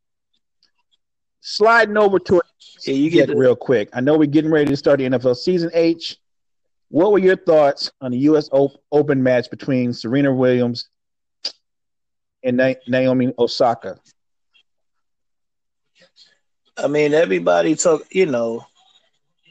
sliding 1.42 1.96
over 1.96 2.18
to 2.20 2.38
it 2.38 2.46
yeah, 2.86 2.94
you 2.94 3.10
get 3.10 3.28
real 3.30 3.56
quick. 3.56 3.90
I 3.92 4.00
know 4.00 4.16
we're 4.16 4.26
getting 4.26 4.50
ready 4.50 4.70
to 4.70 4.76
start 4.76 4.98
the 4.98 5.06
NFL 5.06 5.36
season. 5.36 5.70
H, 5.74 6.16
what 6.88 7.12
were 7.12 7.18
your 7.18 7.36
thoughts 7.36 7.90
on 8.00 8.12
the 8.12 8.18
U.S. 8.18 8.48
Open 8.90 9.22
match 9.22 9.50
between 9.50 9.92
Serena 9.92 10.32
Williams 10.32 10.88
and 12.42 12.76
Naomi 12.88 13.32
Osaka? 13.38 13.98
I 16.76 16.88
mean, 16.88 17.14
everybody 17.14 17.76
took, 17.76 18.06
you 18.12 18.26
know, 18.26 18.64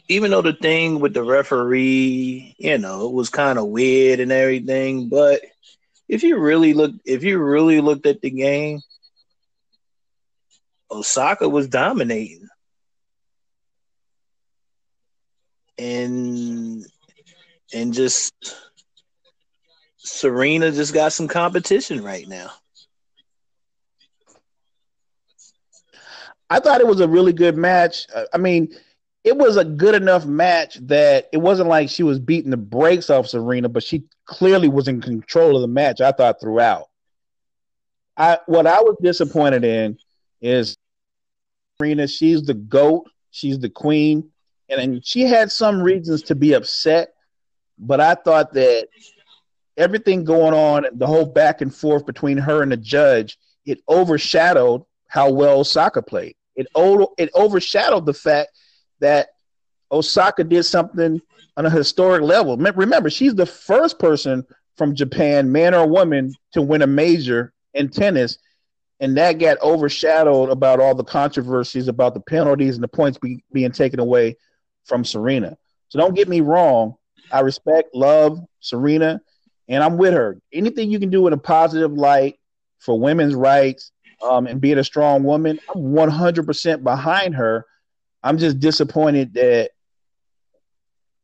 even 0.08 0.31
though 0.31 0.41
the 0.41 0.53
thing 0.53 1.00
with 1.00 1.13
the 1.13 1.24
referee, 1.24 2.55
you 2.58 2.77
know, 2.77 3.08
it 3.08 3.13
was 3.13 3.29
kind 3.29 3.58
of 3.58 3.67
weird 3.67 4.20
and 4.20 4.31
everything, 4.31 5.08
but 5.08 5.41
if 6.10 6.24
you 6.24 6.38
really 6.38 6.74
look, 6.74 6.91
if 7.05 7.24
you 7.24 7.38
really 7.38 7.79
looked 7.79 8.05
at 8.05 8.22
the 8.22 8.29
game, 8.29 8.81
Osaka 10.91 11.48
was 11.48 11.67
dominating. 11.67 12.48
And 15.77 16.86
and 17.74 17.93
just 17.93 18.33
Serena 19.98 20.71
just 20.71 20.93
got 20.93 21.13
some 21.13 21.27
competition 21.27 22.03
right 22.03 22.27
now. 22.27 22.51
I 26.50 26.60
thought 26.60 26.81
it 26.81 26.88
was 26.88 27.00
a 27.00 27.07
really 27.07 27.31
good 27.31 27.55
match. 27.55 28.07
I 28.33 28.38
mean, 28.38 28.75
it 29.24 29.38
was 29.38 29.55
a 29.55 29.63
good 29.63 29.95
enough 29.95 30.25
match 30.25 30.75
that 30.88 31.29
it 31.31 31.38
wasn't 31.38 31.69
like 31.69 31.89
she 31.89 32.03
was 32.03 32.19
beating 32.19 32.51
the 32.51 32.57
brakes 32.57 33.10
off 33.10 33.27
Serena, 33.27 33.69
but 33.69 33.83
she 33.83 34.03
clearly 34.25 34.67
was 34.67 34.88
in 34.88 35.00
control 35.00 35.55
of 35.55 35.62
the 35.62 35.67
match. 35.67 36.01
I 36.01 36.12
thought 36.12 36.41
throughout. 36.41 36.88
I 38.17 38.39
what 38.48 38.67
I 38.67 38.81
was 38.81 38.98
disappointed 39.01 39.63
in 39.63 39.98
is 40.41 40.75
Serena. 41.81 42.07
She's 42.07 42.43
the 42.43 42.53
goat. 42.53 43.09
She's 43.31 43.57
the 43.57 43.69
queen, 43.69 44.29
and, 44.69 44.79
and 44.79 45.05
she 45.05 45.21
had 45.21 45.51
some 45.51 45.81
reasons 45.81 46.21
to 46.23 46.35
be 46.35 46.53
upset. 46.53 47.13
But 47.79 48.00
I 48.00 48.13
thought 48.13 48.53
that 48.53 48.89
everything 49.77 50.23
going 50.23 50.53
on, 50.53 50.85
the 50.93 51.07
whole 51.07 51.25
back 51.25 51.61
and 51.61 51.73
forth 51.73 52.05
between 52.05 52.38
her 52.38 52.61
and 52.61 52.71
the 52.71 52.77
judge, 52.77 53.39
it 53.65 53.79
overshadowed 53.89 54.83
how 55.07 55.31
well 55.31 55.59
Osaka 55.59 56.03
played. 56.03 56.35
It 56.55 56.67
it 57.17 57.31
overshadowed 57.33 58.05
the 58.05 58.13
fact 58.13 58.51
that 59.00 59.29
Osaka 59.91 60.43
did 60.43 60.63
something 60.63 61.19
on 61.57 61.65
a 61.65 61.69
historic 61.69 62.21
level. 62.21 62.57
Remember, 62.57 63.09
she's 63.09 63.33
the 63.33 63.45
first 63.45 63.97
person 63.97 64.45
from 64.75 64.93
Japan, 64.93 65.51
man 65.51 65.73
or 65.73 65.88
woman, 65.88 66.35
to 66.53 66.61
win 66.61 66.83
a 66.83 66.88
major 66.88 67.53
in 67.73 67.89
tennis 67.89 68.38
and 69.01 69.17
that 69.17 69.39
got 69.39 69.60
overshadowed 69.62 70.51
about 70.51 70.79
all 70.79 70.93
the 70.93 71.03
controversies 71.03 71.88
about 71.88 72.13
the 72.13 72.20
penalties 72.22 72.75
and 72.75 72.84
the 72.84 72.88
points 72.88 73.17
be, 73.17 73.43
being 73.51 73.72
taken 73.72 74.00
away 74.00 74.38
from 74.86 75.03
Serena. 75.03 75.58
So 75.89 76.00
don't 76.00 76.15
get 76.15 76.29
me 76.29 76.41
wrong. 76.41 76.96
I 77.31 77.39
respect, 77.39 77.96
love 77.96 78.39
Serena, 78.60 79.20
and 79.67 79.84
I'm 79.84 79.98
with 79.98 80.13
her. 80.13 80.39
Anything 80.53 80.91
you 80.91 81.00
can 81.00 81.10
do 81.10 81.25
in 81.25 81.34
a 81.34 81.38
positive 81.38 81.91
light 81.93 82.39
for 82.77 83.00
women's 83.00 83.34
rights 83.34 83.91
um, 84.22 84.46
and 84.46 84.62
being 84.62 84.77
a 84.77 84.84
strong 84.84 85.24
woman, 85.24 85.60
I'm 85.74 85.81
100% 85.81 86.84
behind 86.84 87.36
her. 87.36 87.65
I'm 88.22 88.38
just 88.38 88.60
disappointed 88.60 89.34
that 89.34 89.72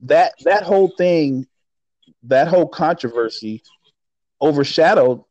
that 0.02 0.34
that 0.46 0.64
whole 0.64 0.90
thing, 0.98 1.46
that 2.24 2.48
whole 2.48 2.68
controversy, 2.68 3.62
overshadowed 4.42 5.24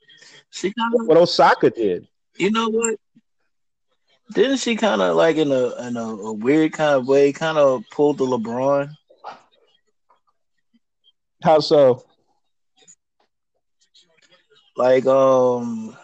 what 1.06 1.16
Osaka 1.16 1.70
did. 1.70 2.06
You 2.38 2.50
know 2.50 2.68
what? 2.68 2.96
Didn't 4.32 4.58
she 4.58 4.76
kind 4.76 5.00
of 5.00 5.16
like 5.16 5.36
in 5.36 5.52
a 5.52 5.86
in 5.86 5.96
a, 5.96 6.04
a 6.04 6.32
weird 6.32 6.72
kind 6.72 6.96
of 6.96 7.06
way, 7.06 7.32
kind 7.32 7.58
of 7.58 7.84
pulled 7.90 8.18
the 8.18 8.26
LeBron? 8.26 8.90
How 11.42 11.60
so? 11.60 12.04
Like 14.76 15.06
um, 15.06 15.96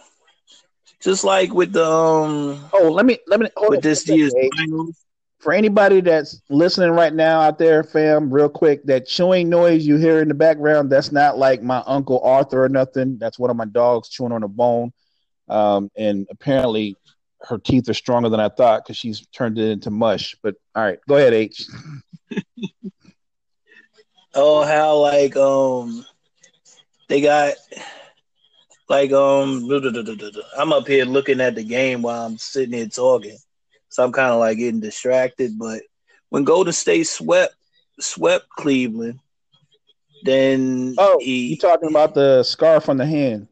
just 1.02 1.24
like 1.24 1.52
with 1.52 1.72
the 1.72 1.84
um. 1.84 2.64
Oh, 2.72 2.90
let 2.90 3.04
me 3.04 3.18
let 3.26 3.40
me 3.40 3.48
with 3.68 3.82
this 3.82 4.08
year's 4.08 4.32
For 5.40 5.52
anybody 5.52 6.00
that's 6.00 6.40
listening 6.48 6.90
right 6.90 7.12
now 7.12 7.40
out 7.40 7.58
there, 7.58 7.82
fam, 7.82 8.32
real 8.32 8.48
quick, 8.48 8.84
that 8.84 9.08
chewing 9.08 9.48
noise 9.48 9.84
you 9.84 9.96
hear 9.96 10.22
in 10.22 10.28
the 10.28 10.34
background, 10.34 10.88
that's 10.88 11.10
not 11.10 11.36
like 11.36 11.60
my 11.62 11.82
uncle 11.84 12.20
Arthur 12.22 12.64
or 12.64 12.68
nothing. 12.68 13.18
That's 13.18 13.40
one 13.40 13.50
of 13.50 13.56
my 13.56 13.64
dogs 13.64 14.08
chewing 14.08 14.30
on 14.30 14.44
a 14.44 14.48
bone. 14.48 14.92
Um, 15.52 15.90
and 15.96 16.26
apparently 16.30 16.96
her 17.42 17.58
teeth 17.58 17.88
are 17.88 17.94
stronger 17.94 18.28
than 18.28 18.40
I 18.40 18.48
thought 18.48 18.84
because 18.84 18.96
she's 18.96 19.26
turned 19.28 19.58
it 19.58 19.70
into 19.70 19.90
mush. 19.90 20.34
But 20.42 20.54
all 20.74 20.82
right, 20.82 20.98
go 21.08 21.16
ahead, 21.16 21.34
H. 21.34 21.66
oh, 24.34 24.64
how 24.64 24.96
like 24.98 25.36
um 25.36 26.06
they 27.08 27.20
got 27.20 27.54
like 28.88 29.12
um 29.12 29.68
I'm 30.58 30.72
up 30.72 30.86
here 30.86 31.04
looking 31.04 31.40
at 31.40 31.54
the 31.54 31.64
game 31.64 32.02
while 32.02 32.24
I'm 32.24 32.38
sitting 32.38 32.74
here 32.74 32.88
talking, 32.88 33.36
so 33.88 34.04
I'm 34.04 34.12
kind 34.12 34.32
of 34.32 34.40
like 34.40 34.58
getting 34.58 34.80
distracted. 34.80 35.58
But 35.58 35.82
when 36.30 36.44
Golden 36.44 36.72
State 36.72 37.06
swept 37.06 37.54
swept 38.00 38.48
Cleveland, 38.56 39.20
then 40.24 40.94
oh, 40.98 41.18
he, 41.20 41.48
you 41.48 41.56
talking 41.58 41.90
about 41.90 42.14
the 42.14 42.42
scarf 42.42 42.88
on 42.88 42.96
the 42.96 43.06
hand? 43.06 43.48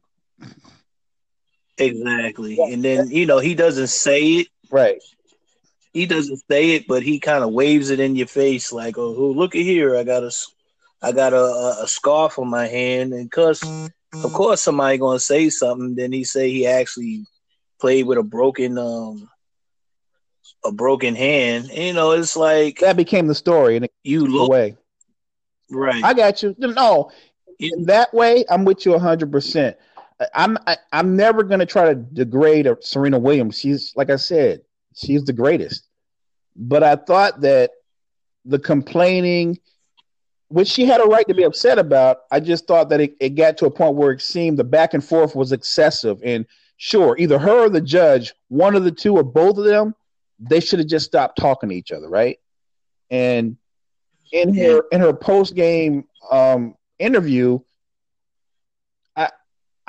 Exactly. 1.80 2.56
Yeah. 2.58 2.66
And 2.66 2.84
then, 2.84 3.10
you 3.10 3.26
know, 3.26 3.38
he 3.38 3.54
doesn't 3.54 3.88
say 3.88 4.22
it. 4.22 4.48
Right. 4.70 5.00
He 5.92 6.06
doesn't 6.06 6.42
say 6.48 6.72
it, 6.72 6.86
but 6.86 7.02
he 7.02 7.18
kind 7.18 7.42
of 7.42 7.52
waves 7.52 7.90
it 7.90 7.98
in 7.98 8.14
your 8.14 8.28
face 8.28 8.72
like, 8.72 8.96
oh, 8.96 9.10
look 9.10 9.56
at 9.56 9.62
here. 9.62 9.96
I 9.96 10.04
got 10.04 10.22
a, 10.22 10.30
I 11.02 11.12
got 11.12 11.32
a, 11.32 11.78
a 11.82 11.88
scarf 11.88 12.38
on 12.38 12.48
my 12.48 12.66
hand. 12.66 13.12
And 13.12 13.30
cause, 13.30 13.60
of 14.22 14.32
course, 14.32 14.62
somebody 14.62 14.98
going 14.98 15.16
to 15.16 15.24
say 15.24 15.48
something. 15.48 15.94
Then 15.96 16.12
he 16.12 16.22
say 16.24 16.50
he 16.50 16.66
actually 16.66 17.24
played 17.80 18.06
with 18.06 18.18
a 18.18 18.22
broken 18.22 18.78
um 18.78 19.28
a 20.64 20.70
broken 20.70 21.14
hand. 21.14 21.70
And, 21.70 21.84
you 21.84 21.92
know, 21.92 22.12
it's 22.12 22.36
like 22.36 22.80
that 22.80 22.96
became 22.96 23.26
the 23.26 23.34
story, 23.34 23.76
and 23.76 23.88
you 24.04 24.26
look 24.26 24.48
away. 24.48 24.76
Right. 25.70 26.04
I 26.04 26.14
got 26.14 26.42
you. 26.42 26.54
No, 26.58 27.10
in 27.58 27.86
that 27.86 28.12
way, 28.12 28.44
I'm 28.50 28.64
with 28.64 28.84
you 28.84 28.92
100. 28.92 29.76
I'm 30.34 30.58
I, 30.66 30.72
am 30.72 30.78
i 30.92 30.98
am 30.98 31.16
never 31.16 31.42
gonna 31.42 31.66
try 31.66 31.86
to 31.86 31.94
degrade 31.94 32.68
Serena 32.80 33.18
Williams. 33.18 33.58
She's 33.58 33.92
like 33.96 34.10
I 34.10 34.16
said, 34.16 34.62
she's 34.94 35.24
the 35.24 35.32
greatest. 35.32 35.88
But 36.56 36.82
I 36.82 36.96
thought 36.96 37.40
that 37.40 37.70
the 38.44 38.58
complaining, 38.58 39.58
which 40.48 40.68
she 40.68 40.84
had 40.84 41.00
a 41.00 41.04
right 41.04 41.26
to 41.28 41.34
be 41.34 41.44
upset 41.44 41.78
about, 41.78 42.18
I 42.30 42.40
just 42.40 42.66
thought 42.66 42.88
that 42.90 43.00
it, 43.00 43.16
it 43.20 43.30
got 43.30 43.56
to 43.58 43.66
a 43.66 43.70
point 43.70 43.96
where 43.96 44.12
it 44.12 44.20
seemed 44.20 44.58
the 44.58 44.64
back 44.64 44.94
and 44.94 45.04
forth 45.04 45.34
was 45.34 45.52
excessive. 45.52 46.20
And 46.24 46.46
sure, 46.76 47.16
either 47.18 47.38
her 47.38 47.66
or 47.66 47.70
the 47.70 47.80
judge, 47.80 48.34
one 48.48 48.74
of 48.74 48.84
the 48.84 48.90
two 48.90 49.16
or 49.16 49.22
both 49.22 49.58
of 49.58 49.64
them, 49.64 49.94
they 50.38 50.60
should 50.60 50.78
have 50.80 50.88
just 50.88 51.06
stopped 51.06 51.38
talking 51.38 51.68
to 51.68 51.74
each 51.74 51.92
other, 51.92 52.08
right? 52.08 52.38
And 53.10 53.56
in 54.32 54.54
her 54.54 54.82
in 54.92 55.00
her 55.00 55.12
post 55.12 55.54
game 55.54 56.04
um, 56.30 56.74
interview, 56.98 57.58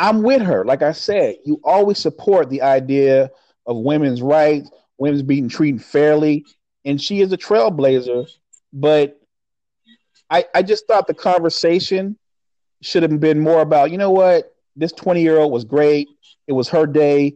I'm 0.01 0.23
with 0.23 0.41
her. 0.41 0.65
Like 0.65 0.81
I 0.81 0.93
said, 0.93 1.35
you 1.45 1.61
always 1.63 1.99
support 1.99 2.49
the 2.49 2.63
idea 2.63 3.29
of 3.67 3.77
women's 3.77 4.19
rights, 4.19 4.67
women's 4.97 5.21
being 5.21 5.47
treated 5.47 5.83
fairly, 5.83 6.43
and 6.83 6.99
she 6.99 7.21
is 7.21 7.31
a 7.31 7.37
trailblazer. 7.37 8.27
But 8.73 9.21
I 10.27 10.45
I 10.55 10.63
just 10.63 10.87
thought 10.87 11.05
the 11.05 11.13
conversation 11.13 12.17
should 12.81 13.03
have 13.03 13.19
been 13.19 13.39
more 13.39 13.61
about 13.61 13.91
you 13.91 13.99
know 13.99 14.09
what 14.09 14.55
this 14.75 14.91
20 14.91 15.21
year 15.21 15.37
old 15.37 15.51
was 15.51 15.65
great. 15.65 16.07
It 16.47 16.53
was 16.53 16.67
her 16.69 16.87
day. 16.87 17.35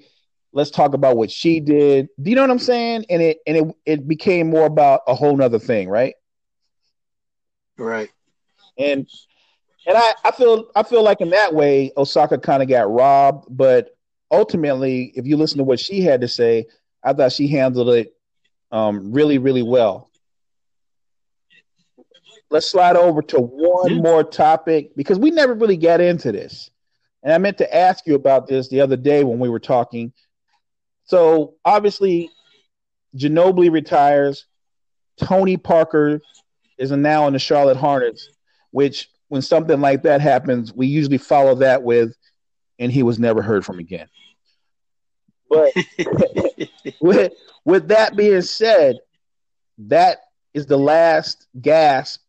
Let's 0.52 0.72
talk 0.72 0.96
about 0.96 1.18
what 1.18 1.30
she 1.30 1.60
did. 1.60 2.10
Do 2.20 2.32
you 2.32 2.36
know 2.36 2.42
what 2.42 2.50
I'm 2.50 2.58
saying? 2.58 3.06
And 3.12 3.22
it 3.22 3.38
and 3.46 3.58
it 3.58 3.76
it 3.86 4.08
became 4.08 4.50
more 4.50 4.66
about 4.66 5.02
a 5.06 5.14
whole 5.14 5.38
nother 5.38 5.60
thing, 5.60 5.88
right? 5.88 6.16
Right. 7.78 8.10
And 8.80 9.08
and 9.86 9.98
I, 9.98 10.14
I 10.24 10.32
feel 10.32 10.70
I 10.76 10.84
feel 10.84 11.04
like 11.04 11.22
in 11.22 11.30
that 11.30 11.54
way 11.54 11.92
Osaka 11.98 12.38
kind 12.38 12.64
of 12.64 12.70
got 12.70 12.92
robbed, 12.92 13.48
but 13.50 13.96
ultimately, 14.32 15.14
if 15.16 15.26
you 15.26 15.38
listen 15.38 15.58
to 15.60 15.64
what 15.64 15.80
she 15.80 16.02
had 16.02 16.22
to 16.22 16.28
say, 16.28 16.66
I 17.04 17.14
thought 17.14 17.32
she 17.32 17.48
handled 17.48 17.90
it 17.90 18.16
um, 18.72 19.12
really, 19.12 19.38
really 19.38 19.64
well. 19.64 20.10
Let's 22.50 22.70
slide 22.70 22.96
over 22.96 23.22
to 23.24 23.40
one 23.40 24.02
more 24.02 24.24
topic 24.24 24.96
because 24.96 25.20
we 25.20 25.32
never 25.32 25.54
really 25.54 25.78
got 25.78 26.02
into 26.02 26.32
this. 26.32 26.70
And 27.24 27.34
I 27.34 27.38
meant 27.38 27.58
to 27.58 27.76
ask 27.76 28.06
you 28.06 28.16
about 28.16 28.48
this 28.48 28.70
the 28.70 28.82
other 28.82 28.98
day 28.98 29.24
when 29.24 29.40
we 29.40 29.50
were 29.50 29.60
talking. 29.60 30.14
So 31.06 31.56
obviously, 31.66 32.30
Ginobili 33.16 33.72
retires. 33.72 34.46
Tony 35.18 35.58
Parker 35.58 36.22
is 36.78 36.92
now 36.92 37.26
in 37.28 37.34
the 37.34 37.40
Charlotte 37.40 37.78
Hornets, 37.78 38.30
which 38.72 39.10
when 39.28 39.42
something 39.42 39.82
like 39.82 40.04
that 40.04 40.22
happens, 40.22 40.74
we 40.74 40.88
usually 40.88 41.18
follow 41.18 41.56
that 41.56 41.84
with, 41.84 42.16
and 42.80 42.92
he 42.92 43.04
was 43.04 43.20
never 43.20 43.42
heard 43.42 43.66
from 43.66 43.80
again. 43.80 44.08
But 45.50 45.74
with, 47.02 47.34
with 47.64 47.88
that 47.90 48.16
being 48.16 48.42
said, 48.42 49.00
that 49.78 50.20
is 50.54 50.66
the 50.66 50.78
last 50.78 51.48
gasp, 51.62 52.22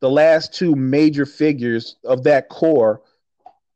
the 0.00 0.10
last 0.10 0.54
two 0.54 0.74
major 0.74 1.26
figures 1.26 1.96
of 2.04 2.24
that 2.24 2.48
core 2.48 3.02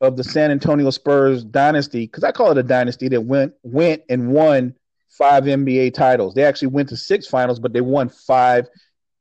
of 0.01 0.17
the 0.17 0.25
San 0.25 0.51
Antonio 0.51 0.91
Spurs 0.91 1.45
dynasty, 1.45 2.07
because 2.07 2.25
I 2.25 2.33
call 2.33 2.51
it 2.51 2.59
a 2.59 2.63
dynasty 2.63 3.09
that 3.09 3.21
went 3.21 3.55
went 3.63 4.03
and 4.09 4.33
won 4.33 4.75
five 5.09 5.45
NBA 5.45 5.95
titles. 5.95 6.35
They 6.35 6.45
actually 6.45 6.69
went 6.69 6.89
to 6.89 6.97
six 6.97 7.27
finals, 7.27 7.61
but 7.61 7.73
they 7.73 7.81
won 7.81 8.09
five 8.09 8.69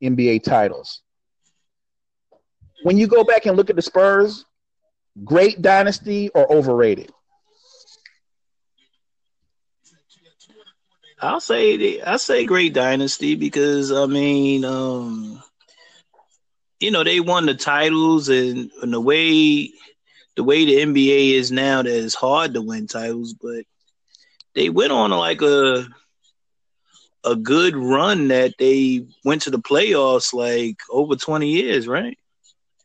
NBA 0.02 0.42
titles. 0.42 1.02
When 2.82 2.98
you 2.98 3.06
go 3.06 3.24
back 3.24 3.46
and 3.46 3.56
look 3.56 3.70
at 3.70 3.76
the 3.76 3.82
Spurs, 3.82 4.44
great 5.24 5.62
dynasty 5.62 6.30
or 6.30 6.50
overrated? 6.52 7.12
I'll 11.20 11.40
say 11.40 12.02
I 12.02 12.16
say 12.16 12.44
great 12.46 12.74
dynasty 12.74 13.36
because 13.36 13.92
I 13.92 14.06
mean, 14.06 14.64
um, 14.64 15.40
you 16.80 16.90
know, 16.90 17.04
they 17.04 17.20
won 17.20 17.46
the 17.46 17.54
titles 17.54 18.28
and, 18.28 18.72
and 18.82 18.92
the 18.92 19.00
way 19.00 19.70
the 20.34 20.42
way 20.42 20.64
the 20.64 20.76
NBA 20.78 21.34
is 21.34 21.52
now, 21.52 21.82
that 21.82 22.04
it's 22.04 22.14
hard 22.14 22.54
to 22.54 22.62
win 22.62 22.88
titles, 22.88 23.34
but 23.34 23.64
they 24.54 24.68
went 24.68 24.90
on 24.90 25.10
like 25.12 25.42
a 25.42 25.86
a 27.24 27.36
good 27.36 27.76
run 27.76 28.28
that 28.28 28.54
they 28.58 29.06
went 29.24 29.42
to 29.42 29.50
the 29.50 29.60
playoffs 29.60 30.34
like 30.34 30.76
over 30.90 31.14
20 31.14 31.48
years, 31.48 31.86
right? 31.86 32.18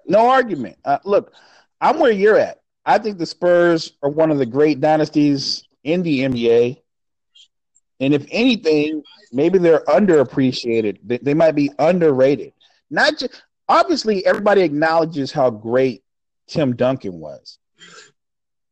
No 0.08 0.30
argument. 0.30 0.78
Uh, 0.86 1.00
look, 1.04 1.34
I'm 1.82 2.00
where 2.00 2.12
you're 2.12 2.38
at. 2.38 2.62
I 2.86 2.98
think 2.98 3.18
the 3.18 3.26
Spurs 3.26 3.94
are 4.02 4.10
one 4.10 4.32
of 4.32 4.38
the 4.38 4.46
great 4.46 4.80
dynasties 4.80 5.64
in 5.84 6.04
the 6.04 6.22
NBA. 6.22 6.82
And 8.00 8.14
if 8.14 8.26
anything, 8.32 9.04
maybe 9.32 9.58
they're 9.58 9.84
underappreciated. 9.86 11.00
They, 11.04 11.18
they 11.18 11.34
might 11.34 11.54
be 11.54 11.72
underrated. 11.80 12.54
Not 12.90 13.18
just 13.18 13.42
obviously 13.68 14.26
everybody 14.26 14.62
acknowledges 14.62 15.32
how 15.32 15.50
great 15.50 16.04
Tim 16.48 16.76
Duncan 16.76 17.20
was. 17.20 17.58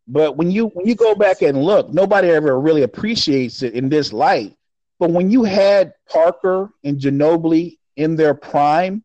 But 0.07 0.37
when 0.37 0.51
you 0.51 0.67
when 0.67 0.87
you 0.87 0.95
go 0.95 1.15
back 1.15 1.41
and 1.41 1.63
look, 1.63 1.91
nobody 1.91 2.29
ever 2.29 2.59
really 2.59 2.83
appreciates 2.83 3.63
it 3.63 3.73
in 3.73 3.89
this 3.89 4.13
light. 4.13 4.55
But 4.99 5.11
when 5.11 5.29
you 5.31 5.43
had 5.43 5.93
Parker 6.07 6.69
and 6.83 6.99
Ginobili 6.99 7.79
in 7.95 8.15
their 8.15 8.33
prime, 8.33 9.03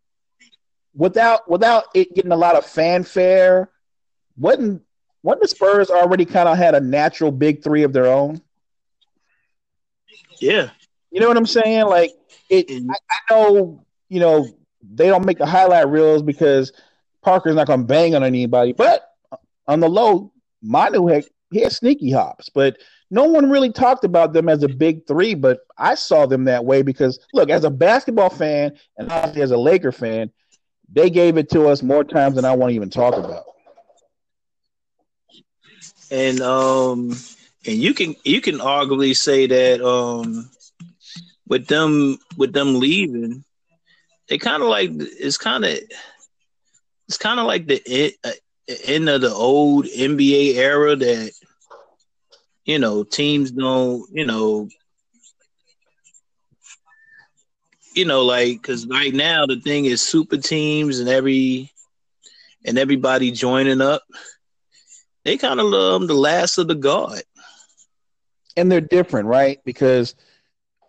without 0.95 1.49
without 1.49 1.85
it 1.95 2.15
getting 2.15 2.33
a 2.33 2.37
lot 2.37 2.57
of 2.57 2.67
fanfare, 2.67 3.71
wasn't 4.37 4.83
what 5.23 5.41
the 5.41 5.49
Spurs 5.49 5.91
already 5.91 6.25
kind 6.25 6.49
of 6.49 6.57
had 6.57 6.75
a 6.75 6.81
natural 6.81 7.31
big 7.31 7.63
three 7.63 7.83
of 7.83 7.93
their 7.93 8.07
own? 8.07 8.41
Yeah. 10.41 10.71
You 11.11 11.21
know 11.21 11.29
what 11.29 11.37
I'm 11.37 11.47
saying? 11.47 11.87
Like 11.87 12.13
it 12.49 12.71
I, 12.71 12.95
I 13.11 13.35
know, 13.35 13.85
you 14.09 14.21
know, 14.21 14.49
they 14.83 15.09
don't 15.09 15.27
make 15.27 15.39
the 15.39 15.47
highlight 15.47 15.89
reels 15.89 16.23
because 16.23 16.73
Parker's 17.23 17.55
not 17.55 17.67
gonna 17.67 17.85
bang 17.85 18.15
on 18.15 18.25
anybody, 18.25 18.73
but 18.73 19.07
on 19.67 19.81
the 19.81 19.89
low, 19.89 20.33
Manu 20.63 21.07
had 21.07 21.25
he 21.53 21.63
had 21.63 21.73
sneaky 21.73 22.11
hops, 22.11 22.49
but 22.49 22.79
no 23.11 23.25
one 23.25 23.51
really 23.51 23.73
talked 23.73 24.05
about 24.05 24.33
them 24.33 24.49
as 24.49 24.63
a 24.63 24.69
big 24.69 25.07
three, 25.07 25.35
but 25.35 25.61
I 25.77 25.97
saw 25.97 26.27
them 26.27 26.45
that 26.45 26.65
way 26.65 26.83
because 26.83 27.19
look, 27.33 27.51
as 27.51 27.65
a 27.65 27.71
basketball 27.71 28.31
fan 28.31 28.73
and 28.97 29.11
obviously 29.11 29.43
as 29.43 29.51
a 29.51 29.57
Laker 29.57 29.93
fan, 29.93 30.31
they 30.93 31.11
gave 31.11 31.37
it 31.37 31.51
to 31.51 31.69
us 31.69 31.83
more 31.83 32.05
times 32.05 32.37
than 32.37 32.45
I 32.45 32.55
want 32.55 32.71
to 32.71 32.75
even 32.75 32.91
talk 32.91 33.15
about. 33.17 33.45
And 36.11 36.41
um 36.41 37.17
and 37.67 37.77
you 37.77 37.95
can 37.95 38.17
you 38.25 38.41
can 38.41 38.59
arguably 38.59 39.15
say 39.15 39.47
that 39.47 39.81
um 39.81 40.51
with 41.47 41.67
them 41.67 42.19
with 42.37 42.53
them 42.53 42.79
leaving, 42.79 43.45
they 44.29 44.39
kind 44.39 44.63
of 44.63 44.69
like 44.69 44.91
it's 44.95 45.39
kind 45.39 45.65
of 45.65 45.79
it's 47.09 47.19
kind 47.19 47.41
of 47.41 47.47
like 47.47 47.67
the 47.67 48.15
uh, 48.25 48.31
end 48.85 49.09
of 49.09 49.21
the 49.21 49.33
old 49.33 49.87
NBA 49.87 50.55
era 50.55 50.97
that 50.97 51.33
you 52.65 52.79
know, 52.79 53.03
teams 53.03 53.51
don't, 53.51 54.09
you 54.13 54.25
know, 54.25 54.69
you 57.95 58.05
know, 58.05 58.25
like 58.25 58.61
because 58.61 58.87
right 58.87 59.13
now 59.13 59.47
the 59.47 59.61
thing 59.61 59.85
is 59.85 60.03
super 60.03 60.37
teams 60.37 60.99
and 60.99 61.09
every 61.09 61.73
and 62.65 62.79
everybody 62.79 63.31
joining 63.31 63.81
up. 63.81 64.03
They 65.25 65.37
kind 65.37 65.61
of 65.61 65.67
love 65.67 66.07
the 66.07 66.15
last 66.15 66.59
of 66.59 66.69
the 66.69 66.75
god, 66.75 67.23
and 68.57 68.71
they're 68.71 68.81
different, 68.81 69.27
right? 69.29 69.59
Because 69.65 70.15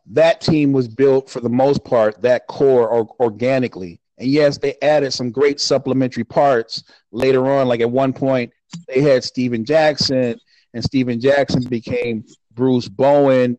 that 0.08 0.42
team 0.42 0.72
was 0.72 0.88
built 0.88 1.30
for 1.30 1.42
the 1.42 1.50
most 1.50 1.84
part 1.84 2.22
that 2.22 2.48
core 2.48 2.88
or, 2.88 3.10
organically, 3.20 4.00
and 4.18 4.30
yes, 4.30 4.58
they 4.58 4.76
added 4.82 5.12
some 5.12 5.32
great 5.32 5.60
supplementary 5.60 6.24
parts 6.24 6.84
later 7.12 7.52
on. 7.52 7.68
Like 7.68 7.82
at 7.82 7.90
one 7.90 8.14
point, 8.14 8.52
they 8.88 9.02
had 9.02 9.24
Stephen 9.24 9.66
Jackson 9.66 10.40
and 10.74 10.84
Stephen 10.84 11.20
Jackson 11.20 11.64
became 11.64 12.24
Bruce 12.54 12.88
Bowen. 12.88 13.58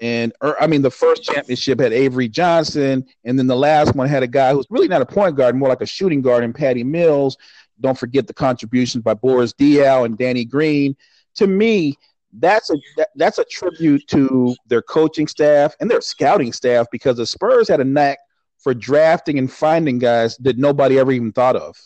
And 0.00 0.32
er, 0.42 0.56
I 0.60 0.66
mean, 0.66 0.82
the 0.82 0.90
first 0.90 1.22
championship 1.22 1.80
had 1.80 1.92
Avery 1.92 2.28
Johnson, 2.28 3.04
and 3.24 3.38
then 3.38 3.46
the 3.46 3.56
last 3.56 3.94
one 3.94 4.08
had 4.08 4.22
a 4.22 4.26
guy 4.26 4.52
who's 4.52 4.66
really 4.70 4.88
not 4.88 5.02
a 5.02 5.06
point 5.06 5.36
guard, 5.36 5.56
more 5.56 5.68
like 5.68 5.80
a 5.80 5.86
shooting 5.86 6.22
guard, 6.22 6.44
in 6.44 6.52
Patty 6.52 6.84
Mills. 6.84 7.36
Don't 7.80 7.98
forget 7.98 8.26
the 8.26 8.34
contributions 8.34 9.02
by 9.02 9.14
Boris 9.14 9.52
Diaw 9.52 10.04
and 10.04 10.16
Danny 10.16 10.44
Green. 10.44 10.96
To 11.36 11.46
me, 11.46 11.96
that's 12.38 12.70
a 12.70 12.76
that, 12.96 13.08
that's 13.16 13.38
a 13.38 13.44
tribute 13.44 14.06
to 14.08 14.54
their 14.66 14.82
coaching 14.82 15.26
staff 15.26 15.74
and 15.80 15.90
their 15.90 16.00
scouting 16.00 16.52
staff 16.52 16.86
because 16.90 17.16
the 17.16 17.26
Spurs 17.26 17.68
had 17.68 17.80
a 17.80 17.84
knack 17.84 18.18
for 18.58 18.74
drafting 18.74 19.38
and 19.38 19.50
finding 19.50 19.98
guys 19.98 20.36
that 20.38 20.58
nobody 20.58 20.98
ever 20.98 21.12
even 21.12 21.32
thought 21.32 21.56
of. 21.56 21.76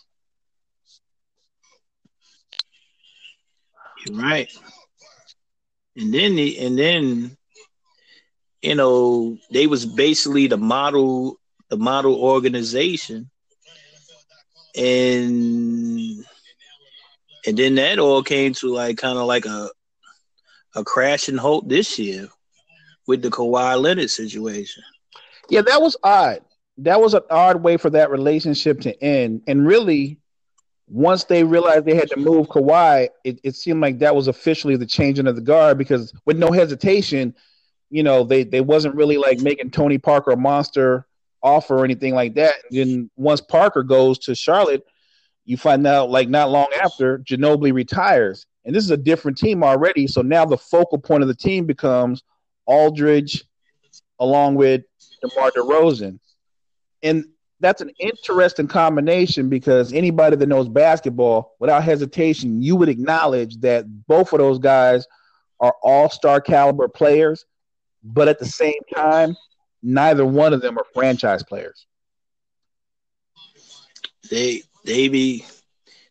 You're 4.07 4.19
right. 4.19 4.51
and 5.97 6.15
then 6.15 6.37
the, 6.37 6.59
and 6.59 6.79
then 6.79 7.37
you 8.63 8.75
know 8.75 9.39
they 9.51 9.67
was 9.67 9.87
basically 9.87 10.47
the 10.47 10.57
model 10.57 11.39
the 11.69 11.77
model 11.77 12.15
organization 12.21 13.31
and 14.77 16.25
and 17.47 17.57
then 17.57 17.75
that 17.77 17.99
all 17.99 18.23
came 18.23 18.53
to 18.55 18.73
like 18.73 18.99
kind 18.99 19.19
of 19.19 19.27
like 19.27 19.47
a 19.47 19.71
a 20.77 20.85
crash 20.85 21.29
and 21.29 21.39
hope 21.39 21.69
this 21.69 21.99
year 21.99 22.29
with 23.07 23.23
the 23.23 23.31
Kawhi 23.31 23.81
Leonard 23.81 24.11
situation. 24.11 24.83
Yeah, 25.49 25.63
that 25.63 25.83
was 25.83 25.97
odd. 26.03 26.43
That 26.79 27.01
was 27.01 27.15
an 27.15 27.23
odd 27.31 27.63
way 27.63 27.77
for 27.77 27.91
that 27.91 28.11
relationship 28.11 28.81
to 28.83 29.03
end. 29.03 29.43
And 29.49 29.67
really, 29.67 30.19
once 30.87 31.25
they 31.25 31.43
realized 31.43 31.85
they 31.85 31.97
had 31.97 32.11
to 32.11 32.17
move 32.17 32.49
Kawhi, 32.49 33.09
it, 33.25 33.41
it 33.43 33.57
seemed 33.57 33.81
like 33.81 33.99
that 33.99 34.15
was 34.15 34.29
officially 34.29 34.77
the 34.77 34.87
changing 34.87 35.27
of 35.27 35.35
the 35.35 35.43
guard 35.43 35.77
because 35.77 36.13
with 36.25 36.39
no 36.39 36.53
hesitation, 36.53 37.35
you 37.91 38.03
know, 38.03 38.25
they 38.25 38.45
they 38.45 38.61
wasn't 38.61 38.95
really 38.95 39.17
like 39.17 39.41
making 39.41 39.71
Tony 39.71 39.99
Parker 39.99 40.31
a 40.31 40.37
monster 40.37 41.07
offer 41.43 41.79
or 41.79 41.85
anything 41.85 42.15
like 42.15 42.35
that. 42.35 42.55
And 42.71 42.79
then 42.79 43.11
once 43.17 43.41
Parker 43.41 43.83
goes 43.83 44.19
to 44.21 44.35
Charlotte, 44.35 44.85
you 45.45 45.57
find 45.57 45.87
out 45.87 46.11
like 46.11 46.29
not 46.29 46.51
long 46.51 46.69
after 46.81 47.19
Ginobili 47.19 47.73
retires. 47.73 48.47
And 48.65 48.75
this 48.75 48.85
is 48.85 48.91
a 48.91 48.97
different 48.97 49.39
team 49.39 49.65
already. 49.65 50.07
So 50.07 50.23
now 50.23 50.45
the 50.45 50.59
focal 50.59 50.99
point 50.99 51.23
of 51.23 51.29
the 51.29 51.35
team 51.35 51.67
becomes 51.67 52.23
Aldridge 52.67 53.45
along 54.19 54.55
with 54.55 54.83
DeMar 55.23 55.51
DeRozan. 55.53 56.21
And 57.03 57.25
that's 57.61 57.81
an 57.81 57.91
interesting 57.99 58.69
combination 58.69 59.49
because 59.49 59.93
anybody 59.93 60.37
that 60.37 60.47
knows 60.47 60.69
basketball, 60.69 61.57
without 61.59 61.83
hesitation, 61.83 62.63
you 62.63 62.77
would 62.77 62.89
acknowledge 62.89 63.59
that 63.61 63.87
both 64.07 64.33
of 64.33 64.39
those 64.39 64.59
guys 64.59 65.07
are 65.61 65.75
all-star 65.83 66.41
caliber 66.41 66.89
players, 66.89 67.45
but 68.03 68.29
at 68.29 68.39
the 68.39 68.47
same 68.47 68.81
time, 68.95 69.37
neither 69.83 70.25
one 70.25 70.53
of 70.53 70.61
them 70.61 70.79
are 70.79 70.87
franchise 70.95 71.43
players. 71.43 71.87
They 74.31 74.63
they 74.85 75.09
be 75.09 75.45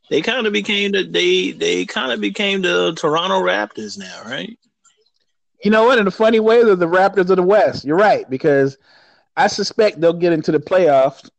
they 0.09 0.21
kind 0.21 0.47
of 0.47 0.53
became 0.53 0.91
the 0.91 1.03
they 1.03 1.51
they 1.51 1.85
kind 1.85 2.11
of 2.11 2.19
became 2.19 2.61
the 2.61 2.93
Toronto 2.95 3.41
Raptors 3.41 3.97
now, 3.97 4.23
right? 4.25 4.57
You 5.63 5.71
know 5.71 5.85
what? 5.85 5.99
In 5.99 6.07
a 6.07 6.11
funny 6.11 6.39
way, 6.39 6.63
they're 6.63 6.75
the 6.75 6.87
Raptors 6.87 7.29
of 7.29 7.37
the 7.37 7.43
West. 7.43 7.85
You're 7.85 7.97
right 7.97 8.29
because 8.29 8.77
I 9.35 9.47
suspect 9.47 9.99
they'll 9.99 10.13
get 10.13 10.33
into 10.33 10.51
the 10.51 10.59
playoffs 10.59 11.29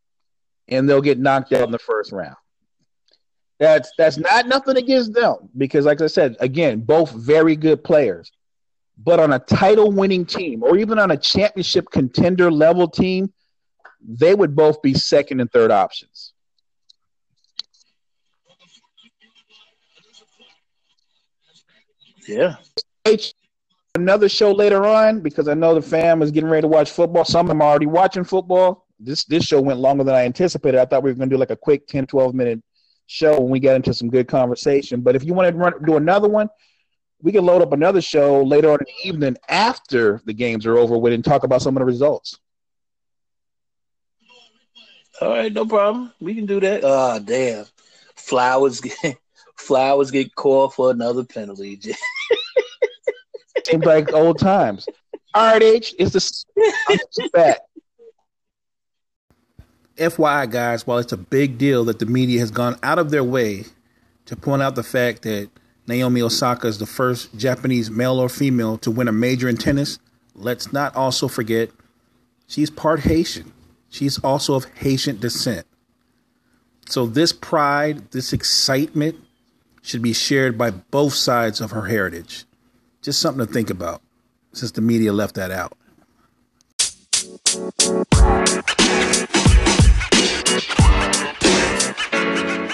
and 0.69 0.89
they'll 0.89 1.03
get 1.03 1.19
knocked 1.19 1.53
out 1.53 1.65
in 1.65 1.71
the 1.71 1.79
first 1.79 2.13
round. 2.13 2.37
That's 3.59 3.91
that's 3.99 4.17
not 4.17 4.47
nothing 4.47 4.77
against 4.79 5.13
them 5.13 5.51
because, 5.57 5.85
like 5.85 6.01
I 6.01 6.07
said, 6.07 6.37
again, 6.41 6.81
both 6.81 7.11
very 7.11 7.57
good 7.57 7.85
players. 7.85 8.31
But 9.03 9.19
on 9.19 9.33
a 9.33 9.39
title 9.39 9.91
winning 9.91 10.27
team 10.27 10.63
or 10.63 10.77
even 10.77 10.99
on 10.99 11.11
a 11.11 11.17
championship 11.17 11.91
contender 11.91 12.51
level 12.51 12.87
team, 12.89 13.33
they 14.07 14.35
would 14.35 14.55
both 14.55 14.83
be 14.83 14.95
second 14.95 15.41
and 15.41 15.51
third 15.51 15.71
options. 15.71 16.33
Yeah. 22.27 22.57
Another 23.95 24.29
show 24.29 24.53
later 24.53 24.87
on 24.87 25.21
because 25.21 25.49
I 25.49 25.55
know 25.55 25.75
the 25.75 25.83
fam 25.83 26.23
is 26.23 26.31
getting 26.31 26.49
ready 26.49 26.63
to 26.63 26.69
watch 26.69 26.91
football. 26.91 27.25
Some 27.25 27.47
of 27.47 27.49
them 27.49 27.61
are 27.61 27.71
already 27.71 27.87
watching 27.87 28.25
football. 28.25 28.87
This 29.01 29.25
this 29.25 29.45
show 29.45 29.61
went 29.61 29.81
longer 29.81 30.05
than 30.05 30.15
I 30.15 30.25
anticipated. 30.25 30.79
I 30.79 30.85
thought 30.85 31.03
we 31.03 31.11
were 31.11 31.17
going 31.17 31.31
to 31.31 31.35
do 31.35 31.41
like 31.41 31.51
a 31.51 31.57
quick 31.57 31.87
10, 31.89 32.07
12 32.07 32.35
minute 32.35 32.63
show 33.07 33.41
when 33.41 33.51
we 33.51 33.59
get 33.59 33.75
into 33.75 33.93
some 33.93 34.09
good 34.09 34.29
conversation. 34.29 35.01
But 35.01 35.17
if 35.17 35.25
you 35.25 35.35
want 35.35 35.49
to 35.49 35.57
run, 35.57 35.73
do 35.85 35.97
another 35.97 36.29
one, 36.29 36.49
we 37.23 37.33
can 37.33 37.45
load 37.45 37.63
up 37.63 37.73
another 37.73 38.01
show 38.01 38.43
later 38.43 38.71
on 38.71 38.79
in 38.81 38.87
the 38.87 39.09
evening 39.09 39.37
after 39.49 40.21
the 40.25 40.33
games 40.33 40.67
are 40.67 40.79
over 40.79 40.97
with 40.97 41.13
and 41.13 41.25
talk 41.25 41.45
about 41.45 41.63
some 41.63 41.77
of 41.77 41.81
the 41.81 41.85
results. 41.85 42.39
All 45.21 45.31
right, 45.31 45.53
no 45.53 45.67
problem. 45.67 46.13
We 46.21 46.35
can 46.35 46.47
do 46.47 46.61
that. 46.61 46.83
Ah, 46.83 47.17
oh, 47.17 47.19
damn. 47.19 47.67
Flowers 48.15 48.81
get 48.81 49.19
Flowers 49.57 50.11
get 50.11 50.35
called 50.35 50.73
for 50.73 50.91
another 50.91 51.23
penalty. 51.23 51.79
Seems 53.67 53.85
like 53.85 54.13
old 54.13 54.39
times. 54.39 54.89
All 55.35 55.53
right, 55.53 55.63
H, 55.63 55.95
it's 55.99 56.47
the 56.57 57.31
back. 57.33 57.59
FYI, 59.97 60.51
guys, 60.51 60.87
while 60.87 60.97
it's 60.97 61.13
a 61.13 61.19
big 61.19 61.59
deal 61.59 61.85
that 61.85 61.99
the 61.99 62.07
media 62.07 62.41
has 62.41 62.51
gone 62.51 62.79
out 62.83 62.99
of 62.99 63.11
their 63.11 63.23
way 63.23 63.65
to 64.25 64.35
point 64.35 64.63
out 64.63 64.75
the 64.75 64.83
fact 64.83 65.23
that 65.23 65.51
Naomi 65.91 66.23
Osaka 66.23 66.69
is 66.69 66.79
the 66.79 66.87
first 66.87 67.37
Japanese 67.37 67.91
male 67.91 68.21
or 68.21 68.29
female 68.29 68.79
to 68.79 68.93
win 68.93 69.09
a 69.09 69.13
major 69.13 69.49
in 69.49 69.57
tennis, 69.57 69.99
let's 70.37 70.73
not 70.73 70.95
also 70.95 71.27
forget 71.27 71.69
she's 72.47 72.71
part 72.71 73.01
Haitian. 73.01 73.53
She's 73.89 74.17
also 74.21 74.55
of 74.55 74.67
Haitian 74.77 75.19
descent. 75.19 75.67
So, 76.87 77.07
this 77.07 77.33
pride, 77.33 78.13
this 78.13 78.33
excitement 78.33 79.17
should 79.83 80.01
be 80.01 80.13
shared 80.13 80.57
by 80.57 80.71
both 80.71 81.15
sides 81.15 81.61
of 81.61 81.73
her 81.73 81.87
heritage. 81.87 82.45
Just 83.03 83.21
something 83.21 83.45
to 83.45 83.53
think 83.53 83.69
about 83.69 84.01
since 84.53 84.71
the 84.71 84.81
media 84.81 85.13
left 85.13 85.35
that 85.35 85.51
out. 85.51 85.77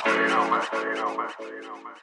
You 0.06 0.28
know, 0.28 0.50
man. 0.50 0.62
You 1.40 1.62
know, 1.62 1.76
man. 1.82 1.95